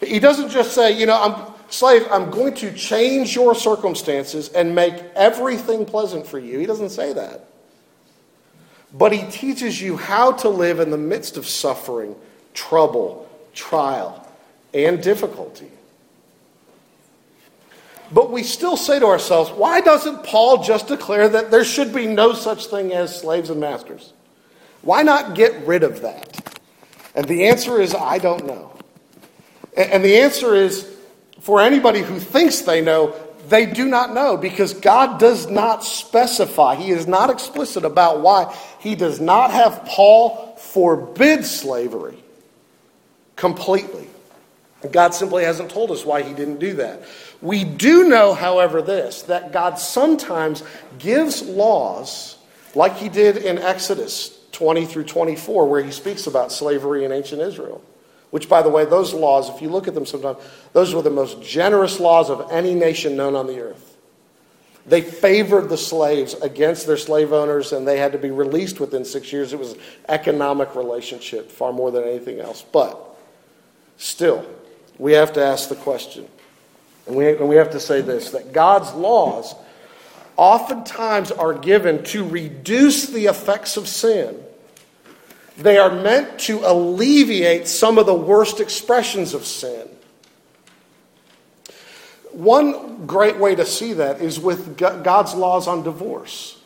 He 0.01 0.19
doesn't 0.19 0.49
just 0.49 0.73
say, 0.73 0.97
you 0.97 1.05
know, 1.05 1.21
I'm, 1.21 1.52
slave, 1.69 2.07
I'm 2.11 2.29
going 2.29 2.53
to 2.55 2.71
change 2.73 3.35
your 3.35 3.55
circumstances 3.55 4.49
and 4.49 4.75
make 4.75 4.95
everything 5.15 5.85
pleasant 5.85 6.27
for 6.27 6.39
you. 6.39 6.59
He 6.59 6.65
doesn't 6.65 6.89
say 6.89 7.13
that. 7.13 7.47
but 8.93 9.11
he 9.11 9.23
teaches 9.31 9.81
you 9.81 9.97
how 9.97 10.31
to 10.31 10.49
live 10.49 10.79
in 10.79 10.91
the 10.91 10.97
midst 10.97 11.35
of 11.35 11.47
suffering, 11.47 12.15
trouble, 12.53 13.27
trial, 13.53 14.27
and 14.73 15.01
difficulty. 15.01 15.69
But 18.11 18.31
we 18.31 18.43
still 18.43 18.77
say 18.77 18.99
to 18.99 19.07
ourselves, 19.07 19.49
why 19.49 19.81
doesn't 19.81 20.23
Paul 20.23 20.63
just 20.63 20.87
declare 20.87 21.27
that 21.29 21.49
there 21.49 21.63
should 21.63 21.93
be 21.93 22.05
no 22.05 22.33
such 22.33 22.67
thing 22.67 22.93
as 22.93 23.19
slaves 23.19 23.49
and 23.49 23.59
masters? 23.59 24.13
Why 24.83 25.01
not 25.01 25.33
get 25.33 25.65
rid 25.65 25.81
of 25.81 26.01
that? 26.01 26.59
And 27.15 27.25
the 27.27 27.47
answer 27.47 27.81
is, 27.81 27.95
I 27.95 28.19
don't 28.19 28.45
know. 28.45 28.77
And 29.75 30.05
the 30.05 30.19
answer 30.19 30.53
is, 30.53 30.92
for 31.43 31.61
anybody 31.61 31.99
who 31.99 32.19
thinks 32.19 32.61
they 32.61 32.79
know, 32.81 33.13
they 33.49 33.65
do 33.65 33.85
not 33.85 34.13
know 34.13 34.37
because 34.37 34.73
God 34.73 35.19
does 35.19 35.49
not 35.49 35.83
specify. 35.83 36.75
He 36.75 36.89
is 36.89 37.05
not 37.05 37.29
explicit 37.29 37.83
about 37.83 38.21
why. 38.21 38.57
He 38.79 38.95
does 38.95 39.19
not 39.19 39.51
have 39.51 39.83
Paul 39.83 40.55
forbid 40.55 41.45
slavery 41.45 42.17
completely. 43.35 44.07
God 44.89 45.13
simply 45.13 45.43
hasn't 45.43 45.69
told 45.69 45.91
us 45.91 46.05
why 46.05 46.21
he 46.21 46.33
didn't 46.33 46.59
do 46.59 46.75
that. 46.75 47.03
We 47.41 47.65
do 47.65 48.07
know, 48.07 48.33
however, 48.33 48.81
this 48.81 49.23
that 49.23 49.51
God 49.51 49.77
sometimes 49.77 50.63
gives 50.97 51.41
laws, 51.41 52.37
like 52.73 52.95
he 52.95 53.09
did 53.09 53.35
in 53.35 53.57
Exodus 53.57 54.37
20 54.53 54.85
through 54.85 55.05
24, 55.05 55.67
where 55.67 55.83
he 55.83 55.91
speaks 55.91 56.25
about 56.25 56.53
slavery 56.53 57.03
in 57.03 57.11
ancient 57.11 57.41
Israel. 57.41 57.83
Which, 58.33 58.49
by 58.49 58.63
the 58.63 58.69
way, 58.69 58.83
those 58.83 59.13
laws, 59.13 59.47
if 59.47 59.61
you 59.61 59.69
look 59.69 59.87
at 59.87 59.93
them 59.93 60.07
sometimes, 60.07 60.39
those 60.71 60.95
were 60.95 61.03
the 61.03 61.11
most 61.11 61.39
generous 61.43 61.99
laws 61.99 62.31
of 62.31 62.51
any 62.51 62.73
nation 62.73 63.15
known 63.15 63.35
on 63.35 63.45
the 63.45 63.59
earth. 63.59 63.95
They 64.87 65.01
favored 65.01 65.69
the 65.69 65.77
slaves 65.77 66.33
against 66.33 66.87
their 66.87 66.97
slave 66.97 67.31
owners, 67.31 67.73
and 67.73 67.87
they 67.87 67.99
had 67.99 68.11
to 68.13 68.17
be 68.17 68.31
released 68.31 68.79
within 68.79 69.05
six 69.05 69.31
years. 69.31 69.53
It 69.53 69.59
was 69.59 69.73
an 69.73 69.79
economic 70.09 70.73
relationship 70.73 71.51
far 71.51 71.71
more 71.71 71.91
than 71.91 72.05
anything 72.05 72.39
else. 72.39 72.65
But 72.71 72.97
still, 73.97 74.43
we 74.97 75.11
have 75.11 75.33
to 75.33 75.45
ask 75.45 75.69
the 75.69 75.75
question, 75.75 76.27
and 77.05 77.15
we, 77.15 77.29
and 77.29 77.47
we 77.47 77.57
have 77.57 77.69
to 77.69 77.79
say 77.79 78.01
this 78.01 78.31
that 78.31 78.51
God's 78.51 78.91
laws 78.93 79.53
oftentimes 80.37 81.31
are 81.31 81.53
given 81.53 82.03
to 82.05 82.27
reduce 82.27 83.05
the 83.05 83.27
effects 83.27 83.77
of 83.77 83.87
sin 83.87 84.43
they 85.57 85.77
are 85.77 85.91
meant 85.91 86.39
to 86.39 86.59
alleviate 86.63 87.67
some 87.67 87.97
of 87.97 88.05
the 88.05 88.13
worst 88.13 88.59
expressions 88.59 89.33
of 89.33 89.45
sin. 89.45 89.87
One 92.31 93.05
great 93.05 93.37
way 93.37 93.53
to 93.53 93.65
see 93.65 93.93
that 93.93 94.19
is 94.21 94.39
with 94.39 94.77
God's 94.77 95.35
laws 95.35 95.67
on 95.67 95.83
divorce. 95.83 96.59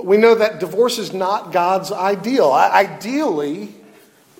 We 0.00 0.16
know 0.16 0.36
that 0.36 0.60
divorce 0.60 0.98
is 0.98 1.12
not 1.12 1.52
God's 1.52 1.90
ideal. 1.90 2.52
Ideally, 2.52 3.74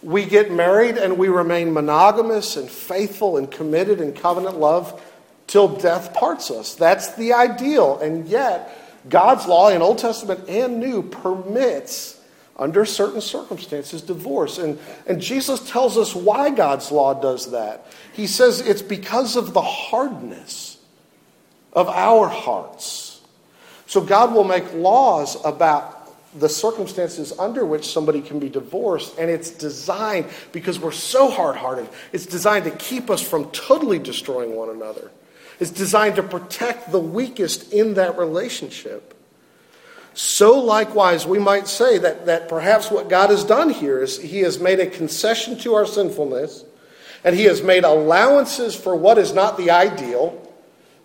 we 0.03 0.25
get 0.27 0.53
married 0.53 0.97
and 0.97 1.19
we 1.19 1.29
remain 1.29 1.73
monogamous 1.73 2.57
and 2.57 2.71
faithful 2.71 3.37
and 3.37 3.51
committed 3.51 4.01
in 4.01 4.13
covenant 4.13 4.59
love 4.59 5.03
till 5.47 5.69
death 5.69 6.15
parts 6.15 6.51
us. 6.51 6.75
That's 6.75 7.15
the 7.15 7.33
ideal. 7.33 7.99
And 7.99 8.29
yet, 8.29 8.79
God's 9.09 9.47
law 9.47 9.69
in 9.69 9.83
Old 9.83 9.99
Testament 9.99 10.49
and 10.49 10.79
New 10.79 11.03
permits 11.03 12.14
under 12.57 12.85
certain 12.85 13.21
circumstances, 13.21 14.03
divorce. 14.03 14.59
And, 14.59 14.79
and 15.07 15.21
Jesus 15.21 15.69
tells 15.71 15.99
us 15.99 16.15
why 16.15 16.51
God's 16.51 16.93
law 16.93 17.15
does 17.15 17.51
that. 17.51 17.87
He 18.13 18.27
says 18.27 18.61
it's 18.61 18.83
because 18.83 19.37
of 19.37 19.53
the 19.53 19.63
hardness 19.63 20.79
of 21.73 21.89
our 21.89 22.29
hearts. 22.29 23.21
So 23.87 24.01
God 24.01 24.33
will 24.33 24.45
make 24.45 24.73
laws 24.75 25.37
about 25.45 26.05
the 26.39 26.49
circumstances 26.49 27.33
under 27.39 27.65
which 27.65 27.87
somebody 27.87 28.21
can 28.21 28.39
be 28.39 28.49
divorced, 28.49 29.19
and 29.19 29.31
it's 29.31 29.51
designed 29.51 30.27
because 30.53 30.79
we're 30.79 30.91
so 30.93 31.31
hard 31.31 31.57
hearted, 31.57 31.89
it's 32.13 32.27
designed 32.27 32.65
to 32.65 32.73
keep 32.73 33.09
us 33.09 33.23
from 33.23 33.51
totally 33.51 33.99
destroying 33.99 34.57
one 34.57 34.71
another. 34.71 35.11
It's 35.61 35.71
designed 35.71 36.17
to 36.17 36.23
protect 36.23 36.91
the 36.91 36.99
weakest 36.99 37.73
in 37.73 37.95
that 37.95 38.19
relationship. 38.19 39.14
So, 40.15 40.61
likewise, 40.61 41.27
we 41.27 41.41
might 41.41 41.67
say 41.67 41.99
that, 41.99 42.27
that 42.27 42.49
perhaps 42.49 42.89
what 42.89 43.09
God 43.09 43.31
has 43.31 43.43
done 43.43 43.71
here 43.71 44.01
is 44.01 44.19
He 44.19 44.41
has 44.41 44.61
made 44.61 44.79
a 44.79 44.87
concession 44.87 45.59
to 45.59 45.75
our 45.75 45.87
sinfulness, 45.87 46.65
and 47.25 47.35
He 47.35 47.45
has 47.45 47.63
made 47.63 47.83
allowances 47.83 48.77
for 48.77 48.95
what 48.95 49.19
is 49.19 49.35
not 49.35 49.57
the 49.57 49.73
ideal. 49.73 50.41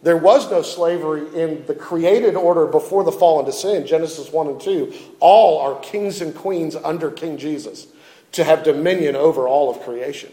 There 0.03 0.15
was 0.15 0.49
no 0.51 0.61
slavery 0.61 1.27
in 1.41 1.65
the 1.65 1.73
created 1.73 2.35
order 2.35 2.67
before 2.67 3.03
the 3.03 3.11
fall 3.11 3.39
into 3.39 3.51
sin, 3.51 3.85
Genesis 3.87 4.31
1 4.31 4.47
and 4.47 4.61
2. 4.61 4.93
All 5.19 5.59
are 5.59 5.79
kings 5.81 6.21
and 6.21 6.33
queens 6.33 6.75
under 6.75 7.09
King 7.09 7.37
Jesus 7.37 7.87
to 8.33 8.43
have 8.43 8.63
dominion 8.63 9.15
over 9.15 9.47
all 9.47 9.71
of 9.71 9.81
creation. 9.81 10.31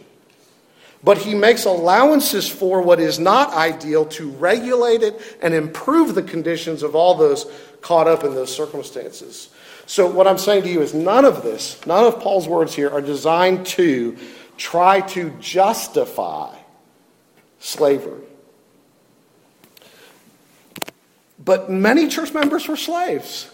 But 1.02 1.18
he 1.18 1.34
makes 1.34 1.64
allowances 1.64 2.48
for 2.48 2.82
what 2.82 3.00
is 3.00 3.18
not 3.18 3.52
ideal 3.52 4.06
to 4.06 4.30
regulate 4.30 5.02
it 5.02 5.20
and 5.42 5.54
improve 5.54 6.14
the 6.14 6.22
conditions 6.22 6.82
of 6.82 6.94
all 6.94 7.14
those 7.14 7.46
caught 7.86 8.08
up 8.08 8.24
in 8.24 8.34
those 8.34 8.52
circumstances. 8.52 9.48
So, 9.86 10.08
what 10.10 10.26
I'm 10.26 10.38
saying 10.38 10.64
to 10.64 10.68
you 10.68 10.82
is 10.82 10.92
none 10.92 11.24
of 11.24 11.44
this, 11.44 11.84
none 11.86 12.02
of 12.02 12.18
Paul's 12.18 12.48
words 12.48 12.74
here 12.74 12.90
are 12.90 13.00
designed 13.00 13.64
to 13.66 14.16
try 14.56 15.02
to 15.02 15.30
justify 15.38 16.52
slavery. 17.60 18.24
But 21.38 21.70
many 21.70 22.08
church 22.08 22.34
members 22.34 22.66
were 22.66 22.76
slaves, 22.76 23.48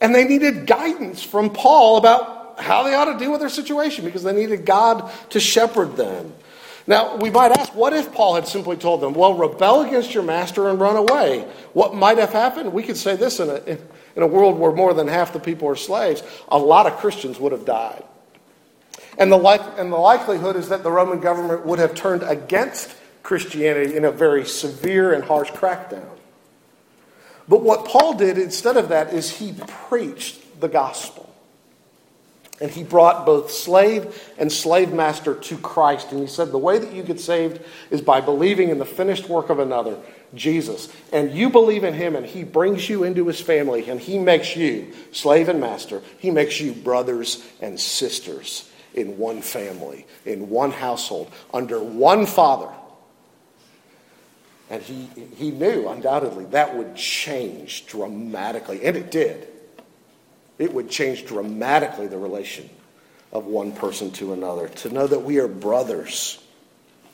and 0.00 0.12
they 0.12 0.24
needed 0.24 0.66
guidance 0.66 1.22
from 1.22 1.50
Paul 1.50 1.98
about 1.98 2.58
how 2.58 2.82
they 2.82 2.94
ought 2.94 3.12
to 3.12 3.18
deal 3.20 3.30
with 3.30 3.38
their 3.38 3.48
situation 3.48 4.04
because 4.04 4.24
they 4.24 4.34
needed 4.34 4.66
God 4.66 5.12
to 5.30 5.38
shepherd 5.38 5.96
them. 5.96 6.32
Now, 6.86 7.16
we 7.16 7.30
might 7.30 7.50
ask, 7.50 7.74
what 7.74 7.92
if 7.92 8.12
Paul 8.12 8.36
had 8.36 8.46
simply 8.46 8.76
told 8.76 9.00
them, 9.00 9.12
well, 9.12 9.34
rebel 9.34 9.82
against 9.82 10.14
your 10.14 10.22
master 10.22 10.68
and 10.68 10.78
run 10.78 10.96
away? 10.96 11.48
What 11.72 11.94
might 11.94 12.18
have 12.18 12.32
happened? 12.32 12.72
We 12.72 12.84
could 12.84 12.96
say 12.96 13.16
this 13.16 13.40
in 13.40 13.50
a, 13.50 13.56
in 14.14 14.22
a 14.22 14.26
world 14.26 14.58
where 14.58 14.70
more 14.70 14.94
than 14.94 15.08
half 15.08 15.32
the 15.32 15.40
people 15.40 15.68
are 15.68 15.76
slaves. 15.76 16.22
A 16.48 16.58
lot 16.58 16.86
of 16.86 16.96
Christians 16.98 17.40
would 17.40 17.50
have 17.50 17.64
died. 17.64 18.04
And 19.18 19.32
the, 19.32 19.36
like, 19.36 19.62
and 19.78 19.90
the 19.90 19.96
likelihood 19.96 20.54
is 20.56 20.68
that 20.68 20.84
the 20.84 20.90
Roman 20.90 21.20
government 21.20 21.66
would 21.66 21.80
have 21.80 21.94
turned 21.94 22.22
against 22.22 22.94
Christianity 23.22 23.96
in 23.96 24.04
a 24.04 24.12
very 24.12 24.44
severe 24.44 25.12
and 25.12 25.24
harsh 25.24 25.50
crackdown. 25.50 26.16
But 27.48 27.62
what 27.62 27.86
Paul 27.86 28.14
did 28.14 28.38
instead 28.38 28.76
of 28.76 28.90
that 28.90 29.12
is 29.12 29.38
he 29.38 29.54
preached 29.66 30.60
the 30.60 30.68
gospel. 30.68 31.25
And 32.60 32.70
he 32.70 32.84
brought 32.84 33.26
both 33.26 33.50
slave 33.50 34.32
and 34.38 34.50
slave 34.50 34.92
master 34.92 35.34
to 35.34 35.58
Christ. 35.58 36.10
And 36.10 36.20
he 36.20 36.26
said, 36.26 36.50
The 36.50 36.58
way 36.58 36.78
that 36.78 36.92
you 36.92 37.02
get 37.02 37.20
saved 37.20 37.60
is 37.90 38.00
by 38.00 38.22
believing 38.22 38.70
in 38.70 38.78
the 38.78 38.86
finished 38.86 39.28
work 39.28 39.50
of 39.50 39.58
another, 39.58 39.98
Jesus. 40.34 40.88
And 41.12 41.32
you 41.32 41.50
believe 41.50 41.84
in 41.84 41.92
him, 41.92 42.16
and 42.16 42.24
he 42.24 42.44
brings 42.44 42.88
you 42.88 43.04
into 43.04 43.26
his 43.26 43.40
family, 43.40 43.90
and 43.90 44.00
he 44.00 44.18
makes 44.18 44.56
you 44.56 44.92
slave 45.12 45.50
and 45.50 45.60
master. 45.60 46.00
He 46.18 46.30
makes 46.30 46.58
you 46.58 46.72
brothers 46.72 47.44
and 47.60 47.78
sisters 47.78 48.70
in 48.94 49.18
one 49.18 49.42
family, 49.42 50.06
in 50.24 50.48
one 50.48 50.70
household, 50.70 51.30
under 51.52 51.78
one 51.78 52.24
father. 52.24 52.72
And 54.70 54.82
he, 54.82 55.10
he 55.36 55.50
knew, 55.50 55.88
undoubtedly, 55.88 56.46
that 56.46 56.74
would 56.74 56.96
change 56.96 57.86
dramatically. 57.86 58.82
And 58.84 58.96
it 58.96 59.10
did 59.10 59.46
it 60.58 60.72
would 60.72 60.90
change 60.90 61.26
dramatically 61.26 62.06
the 62.06 62.18
relation 62.18 62.68
of 63.32 63.46
one 63.46 63.72
person 63.72 64.10
to 64.12 64.32
another, 64.32 64.68
to 64.68 64.90
know 64.90 65.06
that 65.06 65.20
we 65.20 65.38
are 65.38 65.48
brothers. 65.48 66.42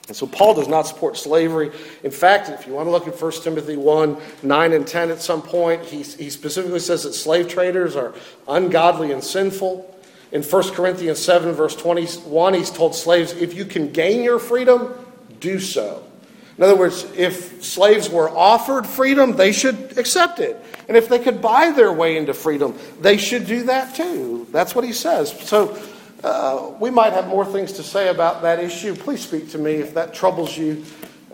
And 0.08 0.16
so 0.16 0.26
Paul 0.26 0.54
does 0.54 0.68
not 0.68 0.86
support 0.86 1.16
slavery. 1.16 1.70
In 2.02 2.10
fact, 2.10 2.48
if 2.48 2.66
you 2.66 2.72
want 2.72 2.86
to 2.86 2.90
look 2.90 3.06
at 3.06 3.20
1 3.20 3.32
Timothy 3.42 3.76
1 3.76 4.16
9 4.42 4.72
and 4.72 4.86
10 4.86 5.10
at 5.10 5.20
some 5.20 5.42
point, 5.42 5.84
he, 5.84 6.02
he 6.02 6.30
specifically 6.30 6.80
says 6.80 7.04
that 7.04 7.14
slave 7.14 7.48
traders 7.48 7.96
are 7.96 8.14
ungodly 8.48 9.12
and 9.12 9.22
sinful. 9.22 9.88
In 10.32 10.42
1 10.42 10.70
Corinthians 10.70 11.18
7, 11.18 11.52
verse 11.52 11.76
21, 11.76 12.54
he's 12.54 12.70
told 12.70 12.94
slaves, 12.94 13.32
if 13.32 13.54
you 13.54 13.64
can 13.64 13.92
gain 13.92 14.22
your 14.22 14.38
freedom, 14.38 14.94
do 15.40 15.60
so. 15.60 16.02
In 16.58 16.64
other 16.64 16.76
words, 16.76 17.04
if 17.16 17.64
slaves 17.64 18.10
were 18.10 18.28
offered 18.28 18.86
freedom, 18.86 19.36
they 19.36 19.52
should 19.52 19.96
accept 19.96 20.38
it. 20.38 20.62
And 20.88 20.96
if 20.96 21.08
they 21.08 21.18
could 21.18 21.40
buy 21.40 21.70
their 21.70 21.92
way 21.92 22.16
into 22.16 22.34
freedom, 22.34 22.78
they 23.00 23.16
should 23.16 23.46
do 23.46 23.64
that 23.64 23.94
too. 23.94 24.46
That's 24.50 24.74
what 24.74 24.84
he 24.84 24.92
says. 24.92 25.32
So 25.48 25.80
uh, 26.22 26.72
we 26.78 26.90
might 26.90 27.14
have 27.14 27.26
more 27.26 27.44
things 27.44 27.72
to 27.72 27.82
say 27.82 28.08
about 28.08 28.42
that 28.42 28.60
issue. 28.60 28.94
Please 28.94 29.22
speak 29.22 29.50
to 29.50 29.58
me 29.58 29.74
if 29.74 29.94
that 29.94 30.12
troubles 30.12 30.56
you. 30.56 30.84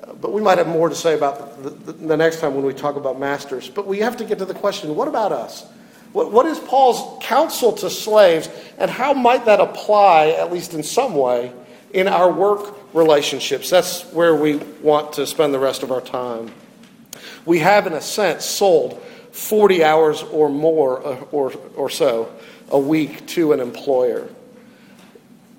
Uh, 0.02 0.14
but 0.14 0.32
we 0.32 0.40
might 0.40 0.58
have 0.58 0.68
more 0.68 0.88
to 0.88 0.94
say 0.94 1.14
about 1.14 1.62
the, 1.62 1.70
the, 1.70 1.92
the, 1.92 2.16
next 2.16 2.40
time 2.40 2.54
when 2.54 2.64
we 2.64 2.72
talk 2.72 2.96
about 2.96 3.18
masters. 3.18 3.68
But 3.68 3.86
we 3.86 3.98
have 3.98 4.16
to 4.18 4.24
get 4.24 4.38
to 4.38 4.44
the 4.44 4.54
question 4.54 4.94
what 4.94 5.08
about 5.08 5.32
us? 5.32 5.66
What, 6.12 6.32
what 6.32 6.46
is 6.46 6.58
Paul's 6.60 7.22
counsel 7.22 7.72
to 7.72 7.90
slaves, 7.90 8.48
and 8.78 8.90
how 8.90 9.12
might 9.12 9.44
that 9.44 9.60
apply, 9.60 10.28
at 10.30 10.52
least 10.52 10.72
in 10.72 10.82
some 10.82 11.14
way, 11.14 11.52
in 11.92 12.08
our 12.08 12.32
work 12.32 12.77
relationships? 12.92 13.70
That's 13.70 14.02
where 14.12 14.34
we 14.34 14.56
want 14.82 15.14
to 15.14 15.26
spend 15.26 15.54
the 15.54 15.58
rest 15.58 15.82
of 15.82 15.90
our 15.90 16.00
time. 16.00 16.52
We 17.44 17.60
have, 17.60 17.86
in 17.86 17.92
a 17.92 18.00
sense, 18.00 18.44
sold 18.44 19.02
40 19.32 19.84
hours 19.84 20.22
or 20.22 20.48
more 20.48 21.06
uh, 21.06 21.20
or, 21.32 21.52
or 21.76 21.90
so 21.90 22.32
a 22.70 22.78
week 22.78 23.26
to 23.28 23.52
an 23.52 23.60
employer. 23.60 24.28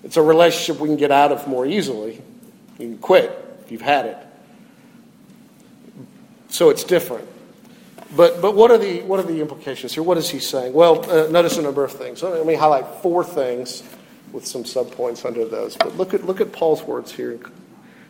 It's 0.03 0.17
a 0.17 0.21
relationship 0.21 0.81
we 0.81 0.87
can 0.87 0.97
get 0.97 1.11
out 1.11 1.31
of 1.31 1.47
more 1.47 1.65
easily. 1.65 2.21
You 2.77 2.87
can 2.87 2.97
quit 2.97 3.31
if 3.63 3.71
you've 3.71 3.81
had 3.81 4.05
it. 4.05 4.17
So 6.49 6.69
it's 6.69 6.83
different. 6.83 7.27
But, 8.15 8.41
but 8.41 8.55
what, 8.55 8.71
are 8.71 8.77
the, 8.77 9.01
what 9.01 9.19
are 9.19 9.23
the 9.23 9.39
implications 9.39 9.93
here? 9.93 10.01
What 10.01 10.17
is 10.17 10.29
he 10.29 10.39
saying? 10.39 10.73
Well, 10.73 11.09
uh, 11.09 11.27
notice 11.29 11.57
a 11.57 11.61
number 11.61 11.83
of 11.83 11.91
things. 11.91 12.23
Let 12.23 12.45
me 12.45 12.55
highlight 12.55 12.87
four 13.01 13.23
things 13.23 13.83
with 14.31 14.45
some 14.45 14.63
subpoints 14.63 15.25
under 15.25 15.45
those. 15.45 15.75
But 15.75 15.97
look 15.97 16.13
at, 16.13 16.25
look 16.25 16.41
at 16.41 16.51
Paul's 16.51 16.83
words 16.83 17.11
here 17.11 17.33
in 17.33 17.45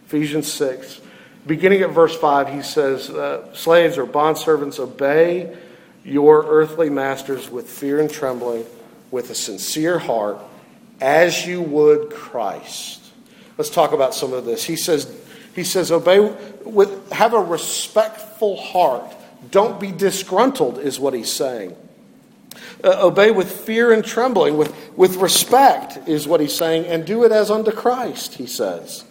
Ephesians 0.06 0.52
6. 0.52 1.02
Beginning 1.48 1.82
at 1.82 1.92
verse 1.92 2.16
5, 2.18 2.54
he 2.54 2.62
says, 2.62 3.10
uh, 3.10 3.54
Slaves 3.54 3.98
or 3.98 4.06
bondservants, 4.06 4.80
obey 4.80 5.56
your 6.04 6.46
earthly 6.46 6.90
masters 6.90 7.50
with 7.50 7.70
fear 7.70 8.00
and 8.00 8.10
trembling, 8.10 8.66
with 9.12 9.30
a 9.30 9.36
sincere 9.36 10.00
heart, 10.00 10.38
as 11.02 11.46
you 11.46 11.62
would 11.62 12.12
Christ. 12.12 13.04
Let's 13.58 13.70
talk 13.70 13.92
about 13.92 14.14
some 14.14 14.34
of 14.34 14.46
this. 14.46 14.64
He 14.64 14.76
says, 14.76 15.14
he 15.56 15.64
says, 15.64 15.92
obey 15.92 16.20
with, 16.64 17.12
have 17.12 17.34
a 17.34 17.40
respectful 17.40 18.58
heart. 18.58 19.16
Don't 19.52 19.80
be 19.80 19.92
disgruntled, 19.92 20.80
is 20.80 21.00
what 21.00 21.14
he's 21.14 21.32
saying. 21.32 21.76
Uh, 22.84 23.06
obey 23.06 23.32
with 23.32 23.52
fear 23.52 23.92
and 23.92 24.06
trembling, 24.06 24.58
with, 24.58 24.74
with 24.96 25.18
respect, 25.18 26.08
is 26.08 26.28
what 26.28 26.40
he's 26.40 26.56
saying, 26.56 26.86
and 26.86 27.06
do 27.06 27.24
it 27.24 27.32
as 27.32 27.52
unto 27.52 27.72
Christ, 27.72 28.36
he 28.36 28.48
says. 28.48 29.04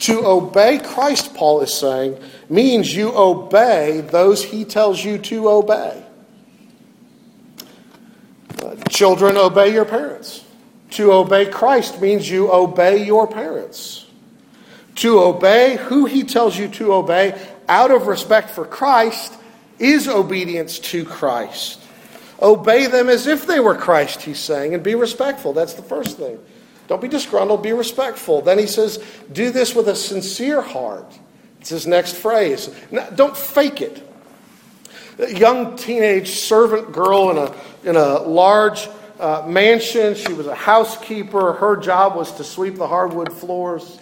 To 0.00 0.26
obey 0.26 0.78
Christ, 0.78 1.34
Paul 1.34 1.60
is 1.60 1.72
saying, 1.72 2.18
means 2.48 2.94
you 2.94 3.12
obey 3.14 4.00
those 4.00 4.44
he 4.44 4.64
tells 4.64 5.04
you 5.04 5.18
to 5.18 5.48
obey. 5.48 6.02
Uh, 8.62 8.76
children, 8.88 9.36
obey 9.36 9.72
your 9.72 9.84
parents. 9.84 10.44
To 10.92 11.12
obey 11.12 11.46
Christ 11.46 12.00
means 12.00 12.28
you 12.28 12.52
obey 12.52 13.04
your 13.04 13.26
parents. 13.26 14.06
To 14.96 15.20
obey 15.20 15.76
who 15.76 16.06
he 16.06 16.22
tells 16.22 16.56
you 16.56 16.68
to 16.68 16.94
obey 16.94 17.38
out 17.68 17.90
of 17.90 18.06
respect 18.06 18.50
for 18.50 18.64
Christ 18.64 19.34
is 19.78 20.08
obedience 20.08 20.78
to 20.78 21.04
Christ. 21.04 21.80
Obey 22.44 22.86
them 22.86 23.08
as 23.08 23.26
if 23.26 23.46
they 23.46 23.58
were 23.58 23.74
Christ, 23.74 24.20
he's 24.20 24.38
saying, 24.38 24.74
and 24.74 24.82
be 24.82 24.94
respectful. 24.94 25.54
That's 25.54 25.72
the 25.72 25.82
first 25.82 26.18
thing. 26.18 26.38
Don't 26.86 27.00
be 27.00 27.08
disgruntled, 27.08 27.62
be 27.62 27.72
respectful. 27.72 28.42
Then 28.42 28.58
he 28.58 28.66
says, 28.66 29.02
do 29.32 29.50
this 29.50 29.74
with 29.74 29.88
a 29.88 29.96
sincere 29.96 30.60
heart. 30.60 31.18
It's 31.60 31.70
his 31.70 31.86
next 31.86 32.16
phrase. 32.16 32.68
Now, 32.90 33.08
don't 33.08 33.34
fake 33.34 33.80
it. 33.80 34.06
A 35.18 35.34
young 35.34 35.76
teenage 35.76 36.32
servant 36.32 36.92
girl 36.92 37.30
in 37.30 37.38
a, 37.38 37.88
in 37.88 37.96
a 37.96 38.18
large 38.18 38.90
uh, 39.18 39.44
mansion. 39.46 40.14
She 40.14 40.34
was 40.34 40.46
a 40.46 40.54
housekeeper. 40.54 41.54
Her 41.54 41.78
job 41.78 42.14
was 42.14 42.32
to 42.32 42.44
sweep 42.44 42.76
the 42.76 42.88
hardwood 42.88 43.32
floors. 43.32 43.98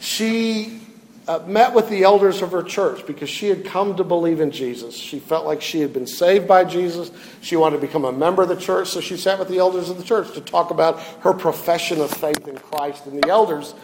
She 0.00 0.80
uh, 1.26 1.38
met 1.46 1.72
with 1.72 1.88
the 1.88 2.02
elders 2.02 2.42
of 2.42 2.52
her 2.52 2.62
church 2.62 3.06
because 3.06 3.30
she 3.30 3.48
had 3.48 3.64
come 3.64 3.96
to 3.96 4.04
believe 4.04 4.40
in 4.40 4.50
Jesus. 4.50 4.94
She 4.94 5.18
felt 5.18 5.46
like 5.46 5.62
she 5.62 5.80
had 5.80 5.92
been 5.92 6.06
saved 6.06 6.46
by 6.46 6.64
Jesus. 6.64 7.10
She 7.40 7.56
wanted 7.56 7.76
to 7.76 7.86
become 7.86 8.04
a 8.04 8.12
member 8.12 8.42
of 8.42 8.48
the 8.48 8.56
church, 8.56 8.88
so 8.88 9.00
she 9.00 9.16
sat 9.16 9.38
with 9.38 9.48
the 9.48 9.58
elders 9.58 9.88
of 9.88 9.96
the 9.96 10.04
church 10.04 10.32
to 10.34 10.40
talk 10.42 10.70
about 10.70 11.00
her 11.20 11.32
profession 11.32 12.00
of 12.00 12.10
faith 12.10 12.46
in 12.46 12.58
Christ. 12.58 13.06
And 13.06 13.22
the 13.22 13.28
elders, 13.30 13.74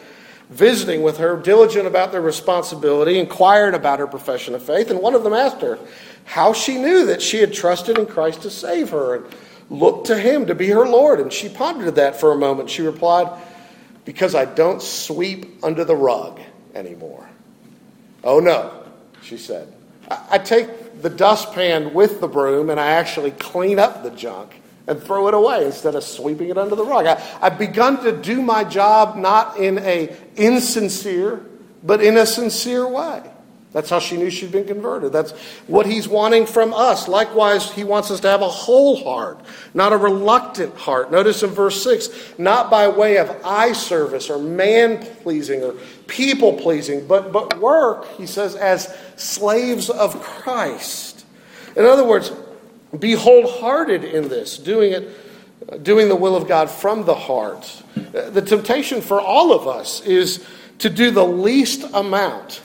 visiting 0.50 1.02
with 1.02 1.16
her, 1.16 1.36
diligent 1.36 1.86
about 1.86 2.12
their 2.12 2.20
responsibility, 2.20 3.18
inquired 3.18 3.74
about 3.74 4.00
her 4.00 4.06
profession 4.06 4.54
of 4.54 4.62
faith. 4.62 4.90
And 4.90 5.00
one 5.00 5.14
of 5.14 5.24
them 5.24 5.32
asked 5.32 5.62
her 5.62 5.78
how 6.26 6.52
she 6.52 6.76
knew 6.76 7.06
that 7.06 7.22
she 7.22 7.38
had 7.38 7.54
trusted 7.54 7.96
in 7.96 8.04
Christ 8.04 8.42
to 8.42 8.50
save 8.50 8.90
her 8.90 9.14
and 9.16 9.24
looked 9.70 10.08
to 10.08 10.18
him 10.18 10.44
to 10.46 10.54
be 10.54 10.68
her 10.68 10.86
Lord. 10.86 11.20
And 11.20 11.32
she 11.32 11.48
pondered 11.48 11.94
that 11.94 12.20
for 12.20 12.32
a 12.32 12.36
moment. 12.36 12.68
She 12.68 12.82
replied, 12.82 13.32
Because 14.04 14.34
I 14.34 14.44
don't 14.44 14.82
sweep 14.82 15.64
under 15.64 15.86
the 15.86 15.96
rug 15.96 16.38
anymore. 16.74 17.28
Oh 18.22 18.40
no, 18.40 18.84
she 19.22 19.36
said. 19.36 19.72
I, 20.10 20.38
take 20.38 21.02
the 21.02 21.10
dustpan 21.10 21.94
with 21.94 22.20
the 22.20 22.26
broom 22.26 22.68
and 22.68 22.80
I 22.80 22.92
actually 22.92 23.30
clean 23.30 23.78
up 23.78 24.02
the 24.02 24.10
junk 24.10 24.60
and 24.88 25.00
throw 25.00 25.28
it 25.28 25.34
away 25.34 25.64
instead 25.64 25.94
of 25.94 26.02
sweeping 26.02 26.48
it 26.48 26.58
under 26.58 26.74
the 26.74 26.84
rug. 26.84 27.06
I, 27.06 27.22
I've 27.40 27.58
begun 27.58 28.02
to 28.02 28.12
do 28.12 28.42
my 28.42 28.64
job 28.64 29.16
not 29.16 29.56
in 29.56 29.78
a 29.78 30.14
insincere, 30.36 31.46
but 31.82 32.02
in 32.02 32.16
a 32.16 32.26
sincere 32.26 32.88
way. 32.88 33.22
That's 33.72 33.88
how 33.88 34.00
she 34.00 34.16
knew 34.16 34.30
she'd 34.30 34.50
been 34.50 34.66
converted. 34.66 35.12
That's 35.12 35.30
what 35.68 35.86
he's 35.86 36.08
wanting 36.08 36.46
from 36.46 36.74
us. 36.74 37.06
Likewise, 37.06 37.70
he 37.70 37.84
wants 37.84 38.10
us 38.10 38.18
to 38.20 38.28
have 38.28 38.42
a 38.42 38.48
whole 38.48 38.96
heart, 38.96 39.40
not 39.74 39.92
a 39.92 39.96
reluctant 39.96 40.76
heart. 40.76 41.12
Notice 41.12 41.44
in 41.44 41.50
verse 41.50 41.80
6 41.84 42.34
not 42.36 42.68
by 42.68 42.88
way 42.88 43.18
of 43.18 43.30
eye 43.44 43.72
service 43.72 44.28
or 44.28 44.38
man 44.38 44.98
pleasing 45.22 45.62
or 45.62 45.74
people 46.08 46.54
pleasing, 46.54 47.06
but, 47.06 47.30
but 47.32 47.60
work, 47.60 48.08
he 48.16 48.26
says, 48.26 48.56
as 48.56 48.92
slaves 49.14 49.88
of 49.88 50.20
Christ. 50.20 51.24
In 51.76 51.84
other 51.84 52.04
words, 52.04 52.32
be 52.98 53.12
wholehearted 53.12 54.02
in 54.02 54.28
this, 54.28 54.58
doing 54.58 54.92
it, 54.92 55.84
doing 55.84 56.08
the 56.08 56.16
will 56.16 56.34
of 56.34 56.48
God 56.48 56.68
from 56.68 57.04
the 57.04 57.14
heart. 57.14 57.84
The 57.94 58.42
temptation 58.42 59.00
for 59.00 59.20
all 59.20 59.52
of 59.52 59.68
us 59.68 60.00
is 60.00 60.44
to 60.78 60.90
do 60.90 61.12
the 61.12 61.24
least 61.24 61.84
amount 61.94 62.62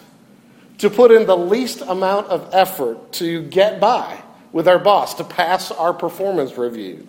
to 0.79 0.89
put 0.89 1.11
in 1.11 1.25
the 1.25 1.37
least 1.37 1.81
amount 1.81 2.27
of 2.27 2.49
effort 2.53 3.13
to 3.13 3.43
get 3.43 3.79
by 3.79 4.21
with 4.51 4.67
our 4.67 4.79
boss, 4.79 5.15
to 5.15 5.23
pass 5.23 5.71
our 5.71 5.93
performance 5.93 6.57
review, 6.57 7.07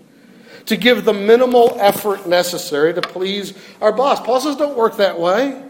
to 0.66 0.76
give 0.76 1.04
the 1.04 1.12
minimal 1.12 1.76
effort 1.78 2.26
necessary 2.26 2.92
to 2.94 3.00
please 3.00 3.54
our 3.80 3.92
boss. 3.92 4.20
Paul 4.20 4.40
says, 4.40 4.56
don't 4.56 4.76
work 4.76 4.96
that 4.96 5.18
way. 5.18 5.62